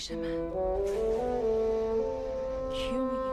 پیش 0.00 0.10
من 0.10 0.50
کیو 2.72 3.02
میگی 3.02 3.30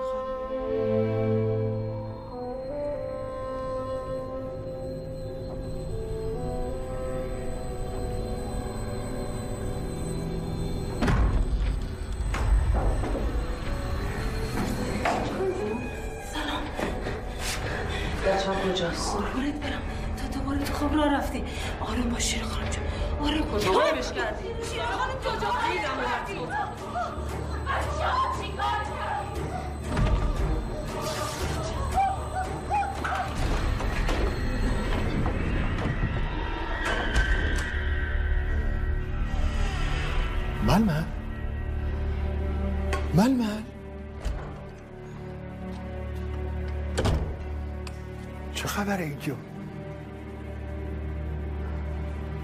خانم؟ 18.46 18.74
کجاست؟ 18.74 19.16
قربونت 19.16 19.54
برم. 19.54 19.82
تا 20.18 20.40
دوباره 20.40 20.60
تو 20.60 20.74
خواب 20.74 20.96
راه 20.96 21.14
رفتی. 21.14 21.44
آروم 21.80 22.10
باش 22.10 22.24
شیر 22.24 22.44
خانم 22.44 22.70
جون. 22.70 22.84
آروم 23.28 23.52
کجا؟ 23.52 23.72
غیبش 23.72 24.12
کردی 24.12 24.44
شیر 24.72 24.82
خانم 24.84 25.20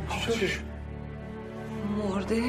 چی 0.09 0.47
شده؟ 0.47 0.63
مرده؟ 1.97 2.41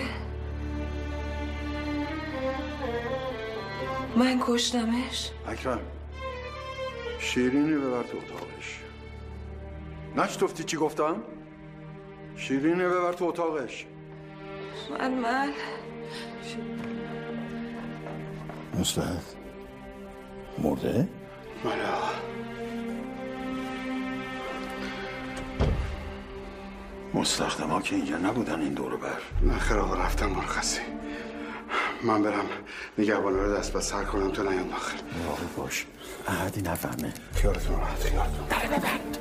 من 4.16 4.41
کشتمش؟ 4.47 5.30
اکرم 5.48 5.80
شیرینی 7.19 7.75
ببر 7.75 8.02
تو 8.02 8.16
اتاقش. 8.19 8.80
نشتفتی 10.16 10.64
چی 10.64 10.77
گفتم؟ 10.77 11.16
شیرینی 12.36 12.84
ببر 12.84 13.12
تو 13.12 13.25
اتاقش. 13.25 13.86
من 14.91 15.10
من 15.14 15.52
مستعد. 18.80 19.25
مرده؟ 20.58 21.08
بله 21.64 22.34
مستخدم 27.15 27.69
ها 27.69 27.83
که 27.83 27.97
اینجا 27.97 28.19
نبودن 28.19 28.61
این 28.61 28.75
دور 28.75 28.97
بر. 28.97 29.09
نه 29.43 29.79
آقا 29.79 29.95
رفتم 29.95 30.27
مرخصی 30.27 30.81
من 32.03 32.23
برم 32.23 32.47
نگهبانه 32.98 33.43
رو 33.43 33.56
دست 33.56 33.73
به 33.73 33.81
سر 33.81 34.05
کنم 34.05 34.31
تو 34.31 34.43
نیام 34.43 34.69
داخل. 34.69 34.97
باش. 35.56 35.87
احدی 36.29 36.62
نفهمه. 36.62 37.15
خیالتون 37.34 37.81
راحت 37.81 38.03
خیالتون 38.03 38.47
در 38.51 38.67
ببند. 38.67 39.19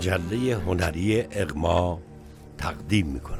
مجله 0.00 0.54
هنری 0.56 1.24
اغما 1.32 1.98
تقدیم 2.58 3.06
می‌کنند 3.06 3.39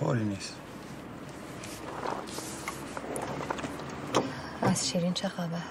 طوری 0.00 0.24
نیست. 0.24 0.56
از 4.62 4.88
شیرین 4.88 5.12
چه 5.12 5.28
خبر؟ 5.28 5.62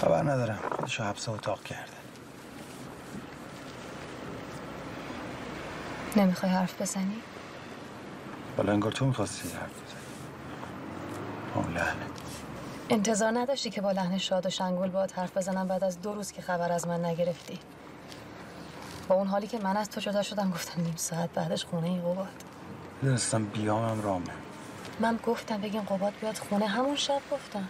خبر 0.00 0.22
ندارم. 0.22 0.58
خودشو 0.76 1.04
حبس 1.04 1.28
اتاق 1.28 1.62
کرده. 1.62 1.92
نمی‌خوای 6.16 6.52
حرف 6.52 6.82
بزنی؟ 6.82 7.16
حالا 8.56 8.72
انگار 8.72 8.92
تو 8.92 9.06
می‌خواستی 9.06 9.48
حرف 9.48 9.70
بزنی. 11.54 11.74
لعنت. 11.74 11.94
انتظار 12.90 13.38
نداشتی 13.38 13.70
که 13.70 13.80
با 13.80 13.92
لحن 13.92 14.18
شاد 14.18 14.46
و 14.46 14.50
شنگول 14.50 14.88
باید 14.88 15.10
حرف 15.10 15.36
بزنم 15.36 15.68
بعد 15.68 15.84
از 15.84 16.02
دو 16.02 16.14
روز 16.14 16.32
که 16.32 16.42
خبر 16.42 16.72
از 16.72 16.88
من 16.88 17.04
نگرفتی؟ 17.04 17.58
با 19.08 19.14
اون 19.14 19.26
حالی 19.26 19.46
که 19.46 19.58
من 19.58 19.76
از 19.76 19.90
تو 19.90 20.00
جدا 20.00 20.22
شدم 20.22 20.50
گفتم 20.50 20.82
نیم 20.82 20.94
ساعت 20.96 21.30
بعدش 21.30 21.64
خونه 21.64 21.86
این 21.86 22.00
قباد. 22.02 22.28
می‌دونستم 23.02 23.44
بیامم 23.44 24.02
رامه. 24.02 24.24
من 25.00 25.18
گفتم 25.26 25.60
بگیم 25.60 25.80
قباد 25.80 26.12
بیاد 26.20 26.36
خونه 26.36 26.66
همون 26.66 26.96
شب 26.96 27.20
گفتم. 27.32 27.68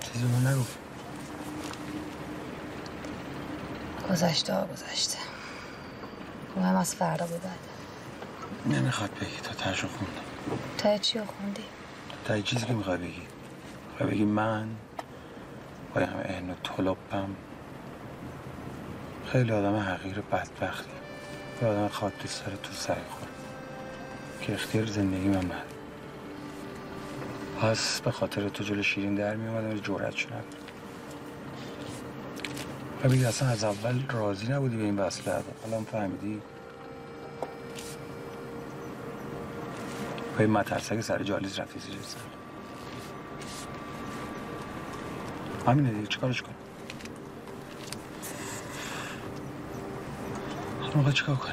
چیزی 0.00 0.24
رو 0.24 0.48
نگفت. 0.48 0.78
گذشته 4.10 4.54
ها 4.54 4.66
گذشته 4.66 5.18
مهم 6.56 6.76
از 6.76 6.94
فردا 6.94 7.26
به 7.26 7.38
بعد. 7.38 7.58
نمی‌خواد 8.66 9.10
بگی. 9.10 9.36
تا 9.42 9.52
تشو 9.52 9.88
خوندم 9.88 10.62
تا 10.78 10.98
چی 10.98 11.18
رو 11.18 11.24
خوندی؟ 11.24 11.64
تا 12.24 12.40
چیزی 12.40 12.66
که 12.66 12.72
می‌خوای 12.72 12.98
بگی. 12.98 13.22
می‌خوای 13.90 14.10
بگی 14.10 14.24
من 14.24 14.68
با 15.94 16.00
همه 16.00 16.24
اهن 16.24 16.50
و 16.50 16.54
طلبم 16.62 17.36
خیلی 19.32 19.52
آدم 19.52 19.76
حقیر 19.76 20.20
بدبختی. 20.20 20.90
یه 21.62 21.68
آدم 21.68 21.88
تو 21.88 22.28
سر 22.28 22.50
تو 22.62 22.72
سعی 22.72 22.96
خور 23.10 23.28
که 24.40 24.54
اختیار 24.54 24.86
زندگی 24.86 25.28
من 25.28 25.44
من 25.44 25.62
پس 27.60 28.00
به 28.00 28.10
خاطر 28.10 28.48
تو 28.48 28.64
جلو 28.64 28.82
شیرین 28.82 29.14
در 29.14 29.36
میومدم 29.36 29.68
ولی 29.68 29.80
جورت 29.80 30.16
شدم. 30.16 30.44
و 33.04 33.26
اصلا 33.26 33.48
از 33.48 33.64
اول 33.64 34.02
راضی 34.10 34.46
نبودی 34.46 34.76
به 34.76 34.82
این 34.82 34.98
وصله. 34.98 35.34
حالا 35.62 35.76
هم 35.76 35.84
فهمیدی؟ 35.84 36.40
با 40.32 40.38
این 40.38 40.50
مترسک 40.50 41.00
سر 41.00 41.22
جالیز 41.22 41.58
رفتی 41.58 41.80
زیر 41.80 41.98
سر. 42.02 42.18
همینه 45.70 45.90
دیگه 45.90 46.06
چیکارش 46.06 46.42
کنم؟ 46.42 46.54
حالا 50.96 51.08
می‌خوای 51.08 51.14
چیکار 51.14 51.36
کنی؟ 51.36 51.52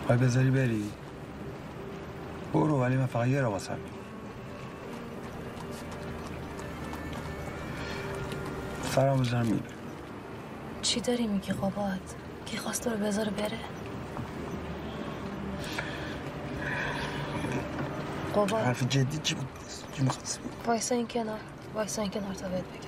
می‌خوای 0.00 0.18
بذاری 0.18 0.50
بری؟ 0.50 0.90
برو 2.52 2.80
ولی 2.80 2.96
من 2.96 3.06
فقط 3.06 3.26
یه 3.26 3.40
را 3.40 3.50
واسم. 3.50 3.78
سرم 8.82 9.16
بزنم 9.16 9.60
چی 10.82 11.00
داری 11.00 11.26
میگی 11.26 11.52
قباد؟ 11.52 12.00
کی 12.46 12.56
خواست 12.56 12.84
تو 12.84 12.90
رو 12.90 12.96
بذاره 12.96 13.30
بره؟ 13.30 13.58
قباد. 18.34 18.64
حرف 18.64 18.82
جدی 18.82 19.18
چی 19.18 19.34
بود؟ 19.34 19.46
چی 19.92 20.02
می‌خواستی؟ 20.02 20.40
بگی؟ 20.40 20.50
وایسا 20.66 20.94
این 20.94 21.08
کنار. 21.08 21.40
وایسا 21.74 22.02
این 22.02 22.10
کنار 22.10 22.34
تا 22.34 22.48
بهت 22.48 22.64
بگم. 22.64 22.85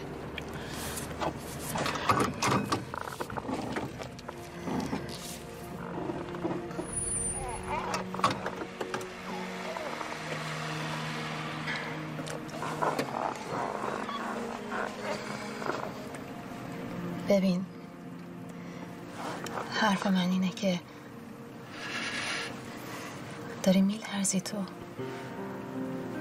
داری 24.28 24.40
میلرزی 24.40 24.40
تو. 24.40 24.56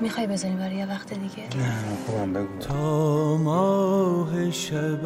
می‌خوای 0.01 0.27
بزنیم 0.27 0.57
برای 0.57 0.75
یه 0.75 0.89
وقت 0.89 1.13
دیگه؟ 1.13 1.43
نه 1.57 1.97
خوبم 2.05 2.33
بگو. 2.33 2.57
تا 2.59 3.37
ماه 3.37 4.51
شب 4.51 5.05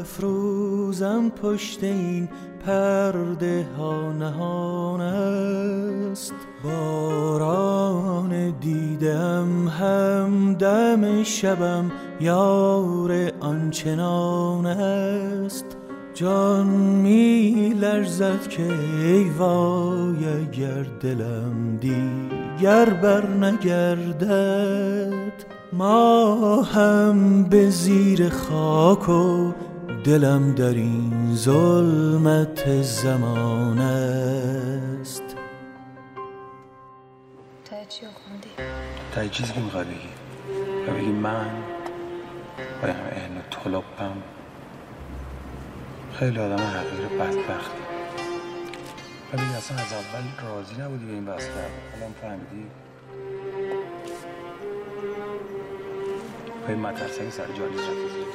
افروزم 0.00 1.28
پشت 1.28 1.84
این 1.84 2.28
پرده 2.66 3.66
ها 3.78 4.12
نهان 4.12 5.00
است. 5.00 6.34
باران 6.64 8.50
دیدم 8.60 9.68
هم 9.68 10.54
دم 10.54 11.22
شبم 11.22 11.92
یار 12.20 13.32
آنچنان 13.40 14.66
است. 14.66 15.64
جان 16.14 16.66
می 16.66 17.74
لرزد 17.80 18.48
که 18.48 18.62
ای 18.62 19.28
وای 19.28 19.73
اگر 19.73 19.73
دلم 21.00 21.76
دیگر 21.76 22.90
بر 22.90 23.26
نگردد 23.26 24.84
ما 25.72 26.62
هم 26.62 27.44
به 27.44 27.70
زیر 27.70 28.28
خاک 28.28 29.08
و 29.08 29.52
دلم 30.04 30.54
در 30.54 30.74
این 30.74 31.34
ظلمت 31.34 32.82
زمان 32.82 33.78
است. 33.78 35.22
تا 37.64 37.84
چی 37.88 38.06
خوندی؟ 38.06 38.48
تا 39.14 39.22
یه 39.22 39.28
چیزی 39.28 39.52
که 39.52 39.60
می‌خوای 39.60 39.84
بگی. 39.84 40.08
و 40.88 40.94
بگی 40.94 41.12
من 41.12 41.46
همه 42.82 42.92
علم 42.92 43.42
طلبم 43.50 44.16
خیلی 46.12 46.38
آدم 46.38 46.56
حقیر 46.56 47.18
بدبختی. 47.18 47.83
ولی 49.34 49.54
اصلا 49.56 49.76
از 49.78 49.92
اول 49.92 50.48
راضی 50.48 50.74
نبودی 50.82 51.04
به 51.06 51.12
این 51.12 51.24
بستر 51.24 51.50
الان 51.96 52.12
فهمیدی؟ 52.22 52.66
با 56.62 56.68
این 56.68 56.78
مدرسه 56.78 57.30
سر 57.30 57.46
جالیز 57.46 57.80
رفتی 57.80 58.08
زیر 58.14 58.26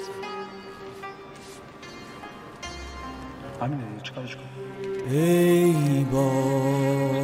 همینه 3.62 3.84
دیگه 3.90 4.02
چیکارش 4.04 4.36
کن 4.36 4.42
ای 5.10 6.04
باید 6.04 7.19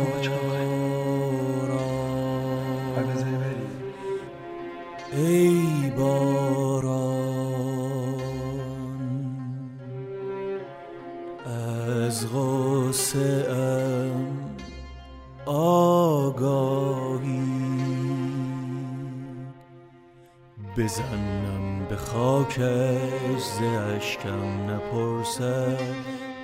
بزنم 20.86 21.86
به 21.90 21.96
خاکش 21.96 23.42
ز 23.42 23.62
اشکم 23.98 24.70
نپرسد 24.70 25.80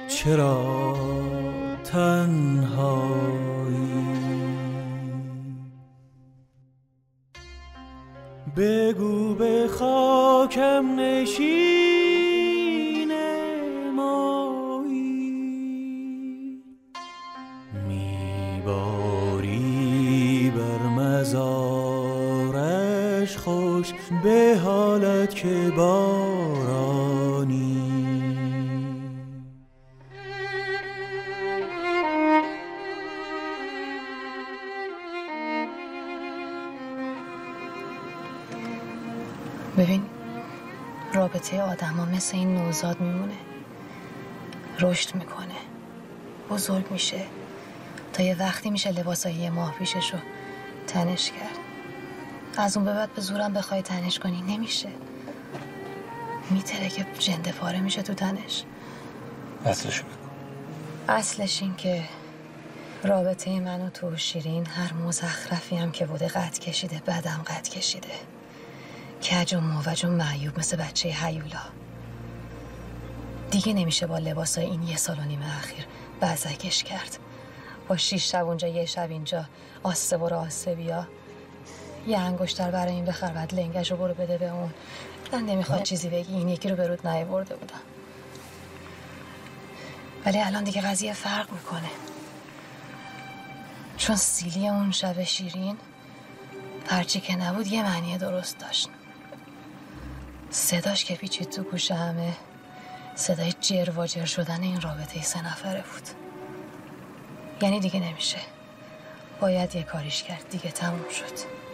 چرا 0.07 0.95
تنهایی. 1.83 3.31
بگو 8.57 9.35
به 9.35 9.67
خاکم 9.67 10.99
نشین 10.99 11.91
مایی. 13.95 15.31
میباری 17.87 19.00
به 24.23 24.59
حالت 24.63 25.35
که 25.35 25.73
بارانی. 25.77 27.11
ببین 39.77 40.03
رابطه 41.13 41.61
آدم 41.61 41.93
ها 41.93 42.05
مثل 42.05 42.37
این 42.37 42.55
نوزاد 42.55 43.01
میمونه. 43.01 43.37
رشد 44.79 45.15
می‌کنه. 45.15 45.55
بزرگ 46.49 46.91
میشه. 46.91 47.21
تا 48.13 48.23
یه 48.23 48.35
وقتی 48.39 48.69
میشه 48.69 48.91
لباسای 48.91 49.33
یه 49.33 49.49
ماه 49.49 49.75
پیشش 49.75 50.13
رو 50.13 50.19
تنش 50.87 51.31
کرد. 51.31 51.60
از 52.57 52.77
اون 52.77 52.85
به 52.85 52.93
بعد 52.93 53.13
به 53.13 53.21
زورم 53.21 53.53
بخوای 53.53 53.81
تنش 53.81 54.19
کنی. 54.19 54.41
نمیشه. 54.41 54.89
میتره 56.49 56.89
که 56.89 57.05
جنده 57.19 57.51
پاره 57.51 57.79
میشه 57.79 58.01
تو 58.01 58.13
تنش. 58.13 58.63
اصلشو 59.65 60.03
بگو. 60.03 60.13
اصلش 61.09 61.61
این 61.61 61.75
که 61.75 62.03
رابطه 63.03 63.59
من 63.59 63.81
و 63.81 63.89
تو 63.89 64.09
و 64.09 64.17
شیرین 64.17 64.65
هر 64.65 64.93
مزخرفی 64.93 65.75
هم 65.75 65.91
که 65.91 66.05
بوده 66.05 66.27
قد 66.27 66.59
کشیده 66.59 67.01
بعدم 67.05 67.41
قد 67.47 67.67
کشیده. 67.67 68.07
کج 69.23 69.53
و 69.53 69.59
موج 69.59 70.05
و 70.05 70.09
معیوب 70.09 70.59
مثل 70.59 70.77
بچه 70.77 71.09
هیولا. 71.09 71.59
دیگه 73.51 73.73
نمیشه 73.73 74.07
با 74.07 74.17
لباسای 74.17 74.65
این 74.65 74.83
یه 74.83 74.97
سال 74.97 75.19
و 75.19 75.23
نیم 75.23 75.41
اخیر 75.41 75.85
بزکش 76.21 76.83
کرد. 76.83 77.17
با 77.87 77.97
شیش 77.97 78.31
شب 78.31 78.45
اونجا 78.45 78.67
یه 78.67 78.85
شب 78.85 79.09
اینجا 79.09 79.45
آسه 79.83 80.17
برو 80.17 80.35
آسه 80.37 80.75
بیا. 80.75 81.07
یه 82.07 82.19
انگشتر 82.19 82.71
برای 82.71 82.93
این 82.93 83.05
بخر 83.05 83.31
بعد 83.31 83.53
لنگش 83.53 83.91
رو 83.91 83.97
برو 83.97 84.13
بده 84.13 84.37
به 84.37 84.49
اون. 84.49 84.73
من 85.33 85.45
نمی‌خواد 85.45 85.83
چیزی 85.83 86.09
بگی 86.09 86.33
این 86.33 86.49
یکی 86.49 86.69
رو 86.69 86.75
به 86.75 86.87
رود 86.87 87.01
برده 87.01 87.55
بودم. 87.55 87.79
ولی 90.25 90.41
الان 90.41 90.63
دیگه 90.63 90.81
قضیه 90.81 91.13
فرق 91.13 91.51
می‌کنه. 91.51 91.89
چون 93.97 94.15
سیلی 94.15 94.67
اون 94.67 94.91
شب 94.91 95.23
شیرین 95.23 95.77
هرچی 96.89 97.19
که 97.19 97.35
نبود 97.35 97.67
یه 97.67 97.83
معنی 97.83 98.17
درست 98.17 98.59
داشت. 98.59 98.89
صداش 100.49 101.05
که 101.05 101.15
پیچید 101.15 101.49
تو 101.49 101.63
گوش 101.63 101.91
همه 101.91 102.33
صدای 103.15 103.53
جر 103.61 103.89
و 103.97 104.07
جر 104.07 104.25
شدن 104.25 104.63
این 104.63 104.81
رابطه 104.81 105.21
سه 105.21 105.45
نفره 105.45 105.83
بود. 105.93 106.09
یعنی 107.61 107.79
دیگه 107.79 107.99
نمیشه. 107.99 108.37
باید 109.41 109.75
یه 109.75 109.83
کاریش 109.83 110.23
کرد 110.23 110.49
دیگه 110.49 110.71
تموم 110.71 111.09
شد. 111.09 111.70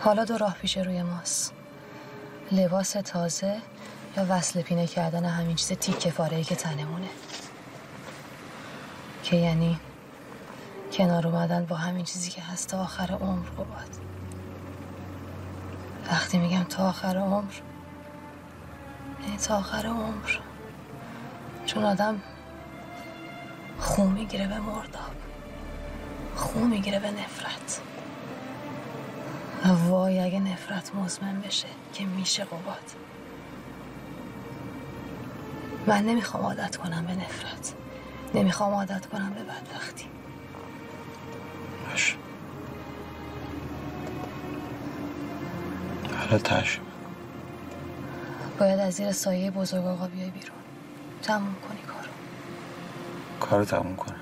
حالا 0.00 0.24
دو 0.24 0.38
راه 0.38 0.54
پیش 0.54 0.78
روی 0.78 1.02
ماست. 1.02 1.52
لباس 2.52 2.90
تازه 2.90 3.60
یا 4.16 4.26
وصل 4.28 4.62
پینه 4.62 4.86
کردن 4.86 5.24
همین 5.24 5.56
چیز 5.56 5.68
تیکه 5.68 6.10
پاره‌ای 6.10 6.44
که 6.44 6.54
تنمونه. 6.54 7.08
که 9.22 9.36
یعنی 9.36 9.80
کنار 10.92 11.26
اومدن 11.26 11.64
با 11.64 11.76
همین 11.76 12.04
چیزی 12.04 12.30
که 12.30 12.42
هست 12.42 12.68
تا 12.68 12.82
آخر 12.82 13.12
عمر 13.12 13.48
بود 13.48 13.96
وقتی 16.10 16.38
میگم 16.38 16.64
تا 16.64 16.88
آخر 16.88 17.16
عمر 17.16 17.52
یعنی 19.22 19.36
تا 19.36 19.58
آخر 19.58 19.86
عمر. 19.86 20.30
چون 21.66 21.84
آدم 21.84 22.20
خو 23.78 24.02
می‌گیره 24.02 24.46
به 24.46 24.58
مرداب 24.58 25.14
خو 26.36 26.60
می‌گیره 26.60 26.98
به 26.98 27.10
نفرت. 27.10 27.80
وای 29.64 30.20
اگه 30.20 30.40
نفرت 30.40 30.94
مزمن 30.94 31.40
بشه 31.40 31.68
که 31.92 32.04
میشه 32.04 32.44
قباد. 32.44 32.90
من 35.86 36.04
نمی‌خوام 36.04 36.44
عادت 36.44 36.76
کنم 36.76 37.06
به 37.06 37.14
نفرت. 37.14 37.74
نمی‌خوام 38.34 38.74
عادت 38.74 39.06
کنم 39.06 39.30
به 39.30 39.42
بدبختی. 39.42 40.06
باش 41.90 42.16
حالا 46.18 46.38
تش 46.38 46.80
باید 48.58 48.80
از 48.80 48.94
زیر 48.94 49.12
سایه 49.12 49.50
بزرگ 49.50 49.84
آقا 49.86 50.06
بیای 50.06 50.30
بیرون. 50.30 50.56
تموم 51.22 51.54
کنی 51.68 51.80
کارو. 51.80 52.10
کارو 53.40 53.64
تموم 53.64 53.96
کنم. 53.96 54.20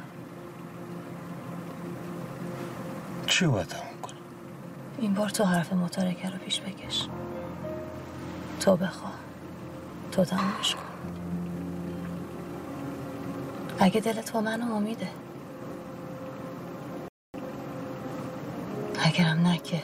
چی 3.27 3.47
باید 3.47 3.67
تموم 3.67 3.88
این 5.01 5.15
بار 5.15 5.29
تو 5.29 5.45
حرف 5.45 5.73
متارکه 5.73 6.31
رو 6.31 6.39
پیش 6.39 6.61
بکش. 6.61 7.09
تو 8.61 8.77
بخوا. 8.77 9.11
تو 10.13 10.25
تمومش 10.25 10.75
کن. 10.75 10.83
اگه 13.79 14.01
دلت 14.01 14.33
با 14.33 14.41
من 14.41 14.63
امیده. 14.63 15.09
اگرم 19.05 19.47
نه 19.47 19.59
که 19.59 19.83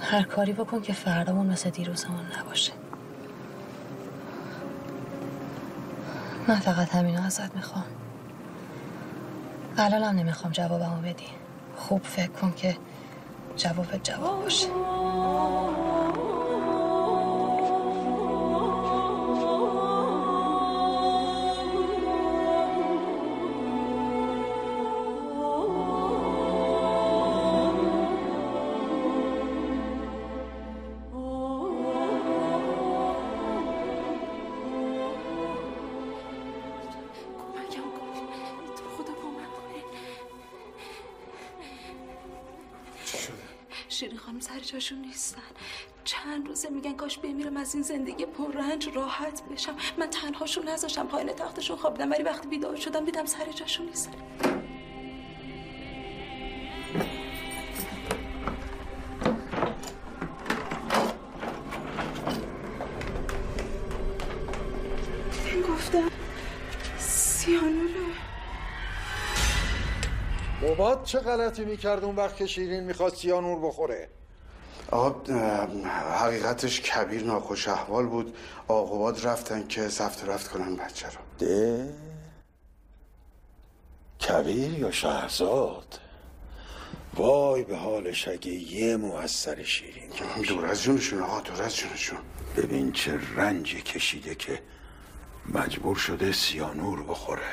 هر 0.00 0.22
کاری 0.22 0.52
بکن 0.52 0.80
که 0.80 0.92
فردامون 0.92 1.46
مثل 1.46 1.70
دیروزمون 1.70 2.24
نباشه. 2.40 2.72
من 6.48 6.56
فقط 6.56 6.94
همینو 6.94 7.22
ازت 7.22 7.56
می‌خوام. 7.56 7.84
الانم 9.78 10.18
نمی‌خوام 10.18 10.52
جوابمو 10.52 11.00
بدی. 11.00 11.26
خوب 11.76 12.02
فکر 12.02 12.30
کن 12.30 12.52
که 12.56 12.76
جواب 13.60 14.02
جواب 14.02 14.42
باشه. 14.42 14.68
روزه 46.60 46.74
میگن 46.74 46.96
کاش 46.96 47.18
بمیرم 47.18 47.56
از 47.56 47.74
این 47.74 47.82
زندگی 47.82 48.26
پررنج 48.26 48.88
راحت 48.94 49.42
بشم. 49.42 49.76
من 49.98 50.06
تنهاشون 50.06 50.68
نذاشتم 50.68 51.06
پایین 51.06 51.32
تختشون 51.32 51.76
خوابیدم 51.76 52.10
ولی 52.10 52.22
وقتی 52.22 52.48
بیدار 52.48 52.76
شدم 52.76 53.04
دیدم 53.04 53.26
سر 53.26 53.52
جاشون 53.52 53.86
نیستن 53.86 54.10
گفتم 65.68 66.10
سیانوره. 66.98 67.90
بابات 70.62 71.04
چه 71.04 71.18
غلطی 71.18 71.64
می‌کرد 71.64 72.04
اون 72.04 72.16
وقت 72.16 72.36
که 72.36 72.46
شیرین 72.46 72.84
می‌خواست 72.84 73.16
سیانور 73.16 73.68
بخوره؟ 73.68 74.19
آقا 74.90 75.34
حقیقتش 76.20 76.80
کبیر 76.80 77.24
ناخوش 77.24 77.68
احوال 77.68 78.06
بود. 78.06 78.36
آقوات 78.68 79.26
رفتن 79.26 79.66
که 79.66 79.88
سفت 79.88 80.24
رفت 80.24 80.48
کنن 80.48 80.76
بچه 80.76 81.06
رو. 81.08 81.46
ده؟ 81.46 81.94
کبیر 84.28 84.78
یا 84.78 84.90
شهرزاد؟ 84.90 86.00
وای 87.14 87.64
به 87.64 87.76
حالش 87.76 88.28
اگه 88.28 88.52
یه 88.52 88.96
مو 88.96 89.14
از 89.14 89.30
سر 89.30 89.62
شیرین 89.62 90.10
که 90.10 90.24
دور 90.48 90.66
از 90.66 90.82
جونشون 90.82 91.22
آقا 91.22 91.40
دور 91.40 91.62
از 91.62 91.76
جونشون. 91.76 92.18
ببین 92.56 92.92
چه 92.92 93.18
رنجی 93.36 93.82
کشیده 93.82 94.34
که 94.34 94.62
مجبور 95.54 95.96
شده 95.96 96.32
سیانور 96.32 97.02
بخوره. 97.02 97.52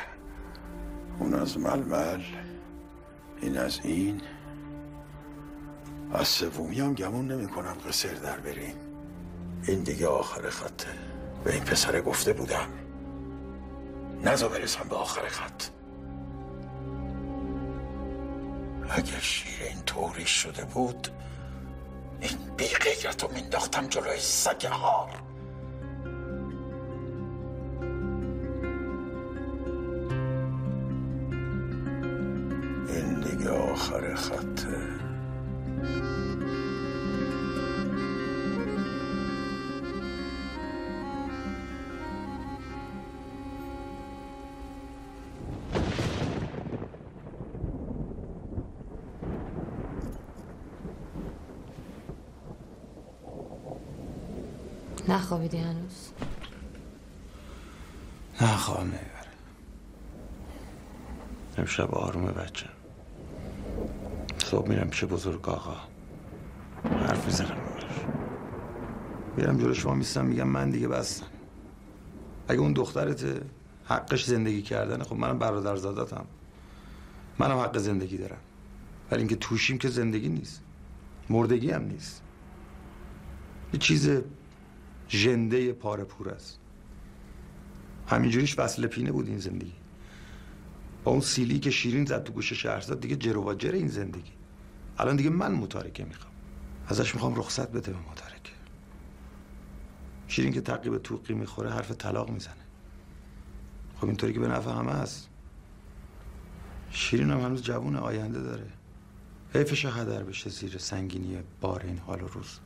اون 1.20 1.34
از 1.34 1.58
ململ 1.58 2.22
این 3.42 3.58
از 3.58 3.80
این. 3.84 4.22
از 6.14 6.28
سومی 6.28 6.80
هم 6.80 6.94
گمون 6.94 7.32
نمی 7.32 7.48
کنم 7.48 7.78
قصر 7.88 8.14
در 8.14 8.40
بریم. 8.40 8.76
این 9.68 9.84
دیگه 9.84 10.08
آخر 10.08 10.50
خطه. 10.50 10.88
به 11.44 11.54
این 11.54 11.64
پسر 11.64 12.02
گفته 12.02 12.34
بودم. 12.34 12.68
نزا 14.24 14.48
برسم 14.48 14.88
به 14.90 14.96
آخر 14.96 15.28
خط. 15.28 15.64
اگه 18.90 19.20
شیرین 19.20 19.82
طوری 19.86 20.26
شده 20.26 20.66
بود 20.66 21.08
این 22.22 22.38
بی 22.58 22.68
غیرت 22.68 23.24
رو 23.24 23.32
مینداختم 23.32 23.88
جلوی 23.88 24.20
سگ 24.20 24.66
هار 24.66 25.10
این 32.88 33.20
دیگه 33.20 33.50
آخر 33.50 34.16
خطه. 34.16 35.07
نخوابیدی 55.10 55.58
هنوز؟ 55.58 56.12
نه 58.42 58.58
خواب 58.58 58.80
نمی‌بره 58.80 59.02
امشب 61.58 61.96
آرومه 61.96 62.32
بچه 62.32 62.77
صبح 64.48 64.70
میرم 64.70 64.90
پیش 64.90 65.04
بزرگ 65.04 65.50
آقا. 65.50 65.76
حرف 66.84 67.26
می‌زنم 67.26 67.58
میرم 69.38 69.58
جلو 69.58 69.74
شما 69.74 69.94
میستم 69.94 70.26
میگم 70.26 70.48
من 70.48 70.70
دیگه 70.70 70.88
بستم. 70.88 71.26
اگه 72.48 72.60
اون 72.60 72.74
دخترت 72.74 73.26
حقش 73.86 74.26
زندگی 74.26 74.62
کردنه. 74.62 75.04
خب 75.04 75.16
منم 75.16 75.40
برادر 75.40 75.76
زادتم 75.76 76.26
منم 77.40 77.58
حق 77.58 77.78
زندگی 77.78 78.18
دارم. 78.18 78.38
ولی 79.12 79.20
اینکه 79.20 79.36
توشیم 79.36 79.78
که 79.78 79.90
زندگی 79.90 80.30
نیست. 80.30 80.62
مردگی 81.30 81.72
هم 81.72 81.84
نیست. 81.84 82.24
یه 83.74 83.80
چیز 83.80 84.10
ژنده 85.10 85.74
پاره 85.74 86.04
پور 86.04 86.30
است. 86.30 86.60
همینجوریش 88.08 88.60
وصل 88.60 88.88
پینه 88.88 89.12
بود 89.12 89.28
این 89.28 89.40
زندگی. 89.40 89.74
با 91.04 91.12
اون 91.12 91.22
سیلی 91.22 91.60
که 91.60 91.72
شیرین 91.72 92.06
زد 92.06 92.24
تو 92.24 92.34
گوش 92.34 92.54
شهرزاد 92.54 93.00
دیگه 93.00 93.16
جر 93.16 93.38
و 93.38 93.54
جر 93.54 93.72
این 93.72 93.88
زندگی. 93.88 94.37
الان 94.98 95.16
دیگه 95.16 95.30
من 95.30 95.52
متارکه 95.52 96.06
می‌خوام. 96.06 96.34
ازش 96.88 97.16
می‌خوام 97.16 97.36
رخصت 97.36 97.72
بده 97.72 97.92
به 97.92 98.00
متارکه. 98.12 98.52
شیرین 100.28 100.54
که 100.54 100.62
تقیب 100.62 100.98
توقی 100.98 101.34
می‌خوره 101.34 101.70
حرف 101.70 101.92
طلاق 101.92 102.30
می‌زنه. 102.30 102.54
خب 103.96 104.06
اینطوری 104.06 104.34
که 104.34 104.40
به 104.40 104.48
نفع 104.48 104.72
همه 104.72 104.92
هست 104.92 105.30
شیرین 106.92 107.32
هم 107.32 107.40
هنوز 107.40 107.64
جوون 107.64 107.96
آینده 107.96 108.42
داره. 108.42 108.70
حیفش 109.54 109.86
هدر 109.86 110.24
بشه 110.24 110.50
زیر 110.50 110.78
سنگینی 110.78 111.38
بار 111.62 111.82
این 111.82 111.98
حال 111.98 112.22
و 112.22 112.28
روز. 112.28 112.60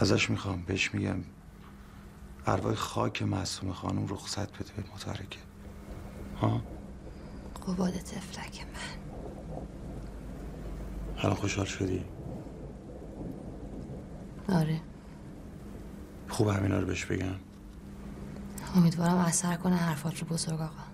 ازش 0.00 0.30
می‌خوام 0.30 0.62
بهش 0.62 0.94
میگم. 0.94 1.16
ارواح 2.46 2.74
خاک 2.74 3.22
معصوم 3.22 3.72
خانم 3.72 4.06
رخصت 4.08 4.52
بده 4.52 4.72
به 4.76 4.82
متارکه. 4.94 5.38
ها؟ 6.40 6.62
قباد 7.66 7.92
تفلک 7.92 8.60
من. 8.60 8.97
الان 11.18 11.34
خوشحال 11.34 11.66
شدی؟ 11.66 12.04
آره. 14.48 14.80
خوب 16.28 16.48
همینا 16.48 16.78
رو 16.80 16.86
بهش 16.86 17.04
بگم. 17.04 17.34
امیدوارم 18.76 19.16
اثر 19.16 19.54
کنه 19.54 19.76
حرفات 19.76 20.20
رو 20.20 20.26
بزرگ 20.26 20.60
آقا. 20.60 20.84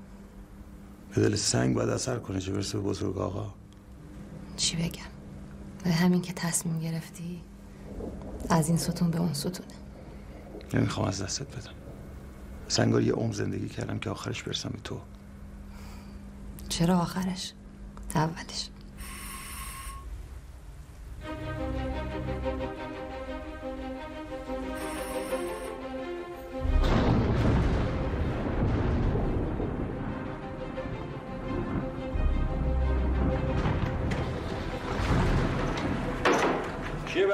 به 1.14 1.21
دل 1.21 1.37
سنگ 1.37 1.75
باید 1.76 1.88
اثر 1.88 2.19
کنه 2.19 2.40
چه 2.40 2.52
برسه 2.52 2.78
به 2.78 2.85
بزرگ 2.85 3.19
آقا؟ 3.19 3.54
چی 4.57 4.76
بگم؟ 4.76 5.02
به 5.85 5.90
همین 5.90 6.23
که 6.23 6.33
تصمیم 6.33 6.78
گرفتی 6.78 7.43
از 8.50 8.69
این 8.69 8.76
ستون 8.76 9.11
به 9.11 9.19
اون 9.19 9.33
ستونه 9.33 9.75
نمی‌خوام 10.75 11.09
از 11.09 11.23
دستت 11.23 11.57
بدم. 11.57 11.75
سنگار 12.69 13.02
یه 13.02 13.12
عمر 13.12 13.33
زندگی 13.33 13.69
کردم 13.69 13.99
که 13.99 14.11
آخرش 14.11 14.43
برسم 14.43 14.69
به 14.69 14.78
تو. 14.85 15.00
چرا 16.69 16.99
آخرش؟ 16.99 17.52
اولش. 18.14 18.71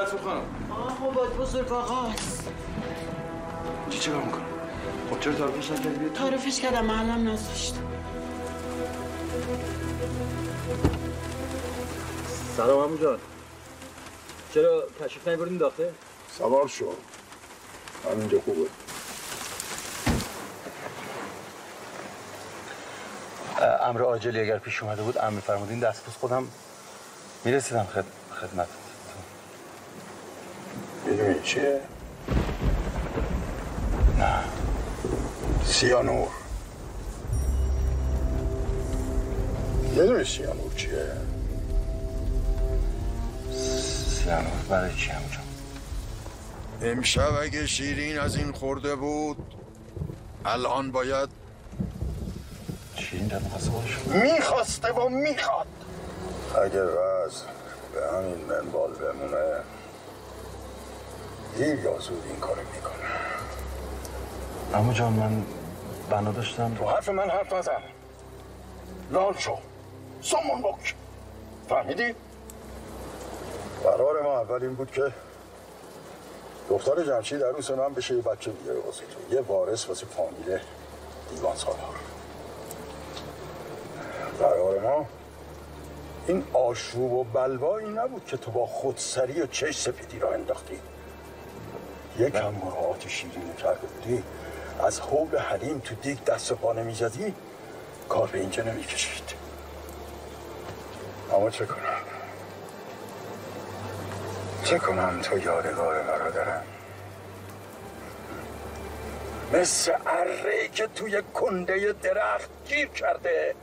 بسو 0.00 0.18
خانم. 0.18 0.42
آقا 0.70 1.10
باید 1.10 1.36
بزرگ 1.36 1.72
آقاست 1.72 2.48
چی 3.90 3.98
چیکار 3.98 4.22
می‌کنم 4.22 4.44
خب 5.10 5.20
چرا 5.20 5.32
تعارفش 5.34 5.70
نکردی؟ 5.70 6.10
تعارفش 6.10 6.60
کردم 6.60 6.84
محلم 6.84 7.28
نذاشت 7.28 7.74
سلام 12.56 12.84
عمو 12.84 12.96
جان. 12.96 13.18
چرا 14.54 14.84
تشریف 15.00 15.28
نیبردین 15.28 15.58
داخل؟ 15.58 15.88
سوار 16.38 16.68
شو. 16.68 16.92
همینجا 18.10 18.40
خوبه. 18.40 18.66
امر 23.82 24.02
عاجلی 24.02 24.40
اگر 24.40 24.58
پیش 24.58 24.82
اومده 24.82 25.02
بود 25.02 25.18
امر 25.18 25.40
فرمودین 25.40 25.80
دستپوس 25.80 26.14
خودم 26.14 26.48
می‌رسیدم 27.44 27.84
خد... 27.94 28.04
خدمت 28.40 28.68
می‌دونی 31.10 31.40
چیه؟ 31.44 31.80
نه. 34.18 34.38
سیانور. 35.64 36.28
یه 39.96 40.02
دونه 40.06 40.24
سیانور 40.24 40.74
چیه؟ 40.76 41.06
سیانور 44.08 44.50
برای 44.68 44.94
چی 44.94 45.10
همونجا؟ 45.10 45.38
امشب 46.82 47.32
اگه 47.42 47.66
شیرین 47.66 48.18
از 48.18 48.36
این 48.36 48.52
خورده 48.52 48.96
بود 48.96 49.54
الان 50.44 50.90
باید 50.90 51.28
شیرین 52.94 53.26
در 53.26 53.40
می‌خواسته 54.22 54.92
و 54.92 55.08
می‌خواد. 55.08 55.66
اگه 56.64 56.82
وضع 56.82 57.44
به 57.94 58.00
همین 58.12 58.44
منبال 58.44 58.90
بمونه 58.90 59.60
دیر 61.56 61.78
یا 61.78 61.98
زود 61.98 62.24
این 62.26 62.40
کارو 62.40 62.60
می‌کنه. 62.74 62.94
اما 64.74 64.92
جان 64.92 65.12
من 65.12 65.44
بنا 66.10 66.32
داشتم. 66.32 66.74
تو 66.74 66.84
حرف 66.84 67.08
من 67.08 67.30
حرف 67.30 67.52
نزن. 67.52 67.82
لال 69.10 69.34
شو. 69.36 69.56
سمون 70.22 70.62
بک 70.62 70.94
فهمیدی؟ 71.68 72.14
قرار 73.84 74.22
ما 74.22 74.40
اول 74.40 74.62
این 74.62 74.74
بود 74.74 74.90
که 74.90 75.12
دختر 76.70 77.04
جمشید 77.04 77.42
عروس 77.42 77.70
من 77.70 77.94
بشه 77.94 78.14
یه 78.14 78.22
بچه 78.22 78.50
دیگه 78.50 78.72
واسه 78.72 79.00
تو. 79.00 79.34
یه 79.34 79.40
وارث 79.40 79.88
واسه 79.88 80.06
فامیل 80.06 80.58
دیوان 81.30 81.56
سالار. 81.56 81.96
قرار 84.38 84.80
ما 84.80 85.06
این 86.26 86.44
آشوب 86.52 87.12
و 87.12 87.24
بلوایی 87.24 87.88
نبود 87.88 88.24
که 88.26 88.36
تو 88.36 88.50
با 88.50 88.66
خودسری 88.66 89.42
و 89.42 89.46
چش 89.46 89.78
سپیدی 89.78 90.18
را 90.18 90.32
انداختی. 90.32 90.80
یکم 92.20 92.50
مراعات 92.50 93.08
شیرین 93.08 93.54
کرده 93.62 93.86
بودی 93.86 94.22
از 94.86 95.00
حول 95.00 95.38
حلیم 95.38 95.78
تو 95.78 95.94
دیگ 95.94 96.24
دست 96.24 96.52
و 96.52 96.54
پا 96.54 96.72
نمی‌زدی؟ 96.72 97.34
کار 98.08 98.28
به 98.28 98.38
اینجا 98.38 98.62
نمی‌کشید. 98.62 99.34
اما 101.34 101.50
چه 101.50 101.66
کنم؟ 101.66 101.78
چه 104.64 104.78
کنم 104.78 105.20
تو 105.22 105.38
یادگار 105.38 106.02
برادرم؟ 106.02 106.62
مثل 109.52 109.92
اره 110.06 110.68
که 110.68 110.86
توی 110.86 111.22
کنده 111.34 111.92
درخت 112.02 112.50
گیر 112.68 112.88
کرده 112.88 113.54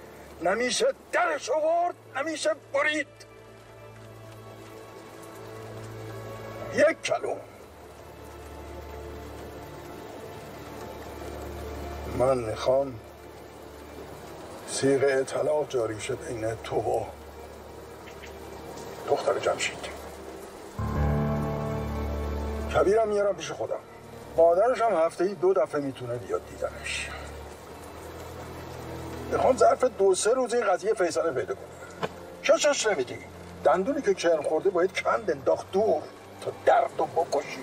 نمیشه 0.41 0.85
درش 1.11 1.49
آورد 1.49 1.95
نمیشه 2.15 2.49
برید. 2.73 3.07
یک 6.75 7.01
کلوم. 7.01 7.37
من 12.17 12.37
می‌خوام 12.37 12.93
سیغه 14.69 15.23
طلاق 15.23 15.69
جاری 15.69 16.01
شه 16.01 16.15
بین 16.15 16.55
تو 16.63 16.75
و 16.75 17.03
دختر 19.07 19.39
جمشید. 19.39 19.77
کبیرم 22.73 23.07
میارم 23.07 23.35
پیش 23.35 23.51
خودم. 23.51 23.79
مادرش 24.37 24.81
هم 24.81 24.93
هفته 24.93 25.23
ای 25.23 25.33
دو 25.33 25.53
دفعه 25.53 25.81
می‌تونه 25.81 26.15
بیاد 26.15 26.41
دیدنش. 26.49 27.09
می‌خوام 29.31 29.57
ظرف 29.57 29.83
دو 29.83 30.15
سه 30.15 30.33
روز 30.33 30.53
این 30.53 30.65
قضیه 30.65 30.93
فیصله 30.93 31.31
پیدا 31.31 31.55
کنه 31.55 32.09
چشش 32.43 32.87
نمیدی. 32.87 33.17
دندونی 33.63 34.01
که 34.01 34.13
کرم 34.13 34.43
خورده 34.43 34.69
باید 34.69 35.01
کند 35.01 35.31
انداخت 35.31 35.71
دور 35.71 36.01
تا 36.41 36.51
درد 36.65 36.99
و 36.99 37.05
بکشی. 37.05 37.59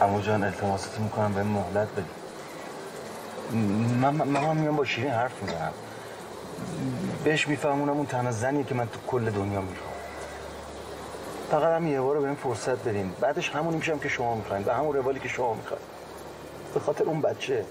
امو 0.00 0.20
جان 0.20 0.44
التماست 0.44 0.98
می‌کنم 0.98 1.34
به 1.34 1.42
مهلت 1.42 1.88
بدی. 1.88 2.19
من 4.00 4.10
من 4.10 4.56
میام 4.56 4.76
با 4.76 4.84
شیرین 4.84 5.10
حرف 5.10 5.42
می‌زنم. 5.42 5.72
بهش 7.24 7.48
میفهمونم 7.48 7.96
اون 7.96 8.06
تنها 8.06 8.32
زنیه 8.32 8.64
که 8.64 8.74
من 8.74 8.88
تو 8.88 8.98
کل 9.06 9.30
دنیا 9.30 9.60
می‌خوام. 9.60 9.90
فقط 11.50 11.76
هم 11.76 11.86
یه 11.86 12.00
بار 12.00 12.20
بهم 12.20 12.34
فرصت 12.34 12.88
بدین. 12.88 13.12
بعدش 13.20 13.50
همونی 13.50 13.76
میشم 13.76 13.98
که 13.98 14.08
شما 14.08 14.34
می‌خواین. 14.34 14.62
به 14.62 14.74
همون 14.74 14.96
روالی 14.96 15.20
که 15.20 15.28
شما 15.28 15.54
می‌خواین. 15.54 15.82
به 16.74 16.80
خاطر 16.80 17.04
اون 17.04 17.20
بچه. 17.20 17.64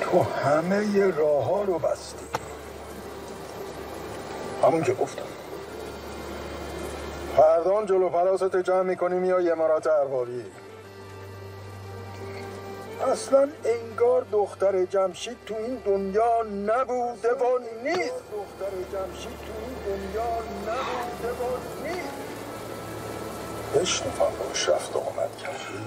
تو 0.00 0.22
همه 0.22 0.86
ی 0.86 1.12
راه 1.12 1.44
ها 1.44 1.62
رو 1.62 1.78
بستی. 1.78 2.24
همون 4.62 4.82
که 4.82 4.94
گفتم. 4.94 5.22
فردان 7.36 7.86
جلو 7.86 8.08
پلاست 8.08 8.56
جمع 8.56 8.82
می‌کنیم 8.82 9.24
یا 9.24 9.52
امارات 9.52 9.86
اربابی 9.86 10.44
اصلا 13.00 13.48
انگار 13.64 14.26
دختر 14.32 14.84
جمشید 14.84 15.36
تو 15.46 15.54
این 15.54 15.74
دنیا 15.74 16.42
نبوده 16.42 17.32
و 17.32 17.58
نیست. 17.84 18.12
دختر 18.32 18.72
جمشید 18.92 19.38
تو 19.38 19.52
این 19.58 19.74
دنیا 19.86 20.34
نبوده 20.66 21.32
و 21.32 21.56
نیست. 21.84 22.10
بشنفم 23.74 24.32
باش 24.38 24.68
رفت 24.68 24.96
آمد 24.96 25.36
کردی 25.36 25.84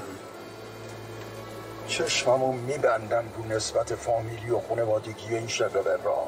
چشممو 1.87 2.51
میبندم 2.51 3.23
رو 3.37 3.45
نسبت 3.45 3.95
فامیلی 3.95 4.49
و 4.49 4.59
خانوادگی 4.69 5.35
این 5.35 5.47
شقه 5.47 5.97
را 6.03 6.27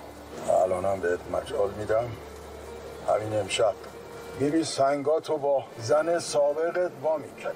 الانم 0.63 0.99
بهت 0.99 1.19
مجال 1.33 1.69
میدم. 1.71 2.11
همین 3.09 3.39
امشب 3.39 3.73
میری 4.39 4.63
سنگاتو 4.63 5.37
با 5.37 5.63
زن 5.79 6.19
سابقت 6.19 6.91
وا 7.03 7.17
می‌کنی 7.17 7.53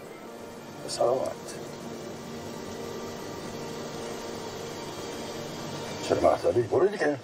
سلامت. 0.87 1.31
چرا 6.09 6.21
محضری؟ 6.21 6.61
برو 6.61 6.87
دیگه. 6.87 7.19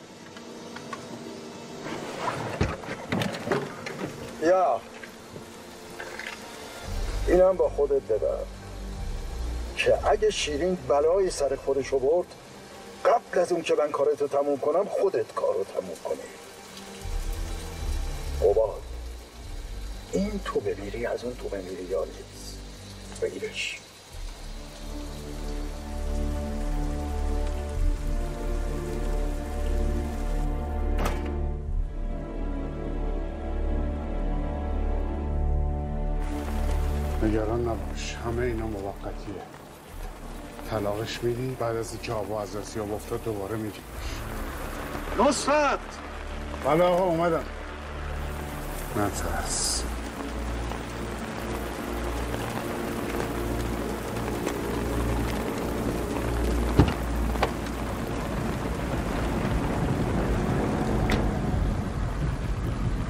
یا. 4.43 4.81
اینم 7.27 7.57
با 7.57 7.69
خودت 7.69 8.01
ببر. 8.01 8.37
که 9.77 10.09
اگه 10.09 10.29
شیرین 10.29 10.77
بلایی 10.87 11.29
سر 11.29 11.55
خودش 11.55 11.87
رو 11.87 11.99
برد 11.99 12.27
قبل 13.05 13.39
از 13.39 13.51
اون 13.51 13.61
که 13.61 13.75
من 13.75 13.91
کارتو 13.91 14.27
تموم 14.27 14.57
کنم 14.57 14.85
خودت 14.85 15.33
کارو 15.35 15.63
تموم 15.63 15.97
کنی. 16.03 16.17
عباد 18.49 18.81
این 20.11 20.41
تو 20.45 20.59
بمیری 20.59 21.05
از 21.05 21.23
اون 21.23 21.35
تو 21.35 21.49
بمیری 21.49 21.83
یا 21.83 22.05
نیست؟ 22.05 22.57
بگیرش. 23.21 23.84
نگران 37.35 37.61
نباش. 37.61 38.15
همه 38.25 38.41
اینا 38.41 38.67
موقتیه. 38.67 39.41
طلاقش 40.69 41.23
میدی؟ 41.23 41.57
بعد 41.59 41.75
از 41.75 41.91
اینکه 41.91 42.13
آبا 42.13 42.41
از 42.41 42.55
آسیاب 42.55 42.93
افتاد 42.93 43.23
دوباره 43.23 43.55
میدی 43.55 43.79
نصفت 45.19 45.79
بله 46.65 46.83
آقا 46.83 47.03
اومدم. 47.03 47.43
نترس. 48.97 49.83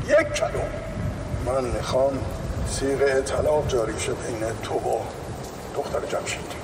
یک 0.08 0.34
کلوم 0.34 0.70
من 1.46 1.64
می‌خوام 1.64 2.20
سیغه 2.80 3.22
طلاق 3.22 3.68
جاری 3.68 4.00
شه 4.00 4.14
بین 4.14 4.44
تو 4.64 4.74
و 4.74 5.00
دختر 5.76 6.18
جمشید. 6.18 6.55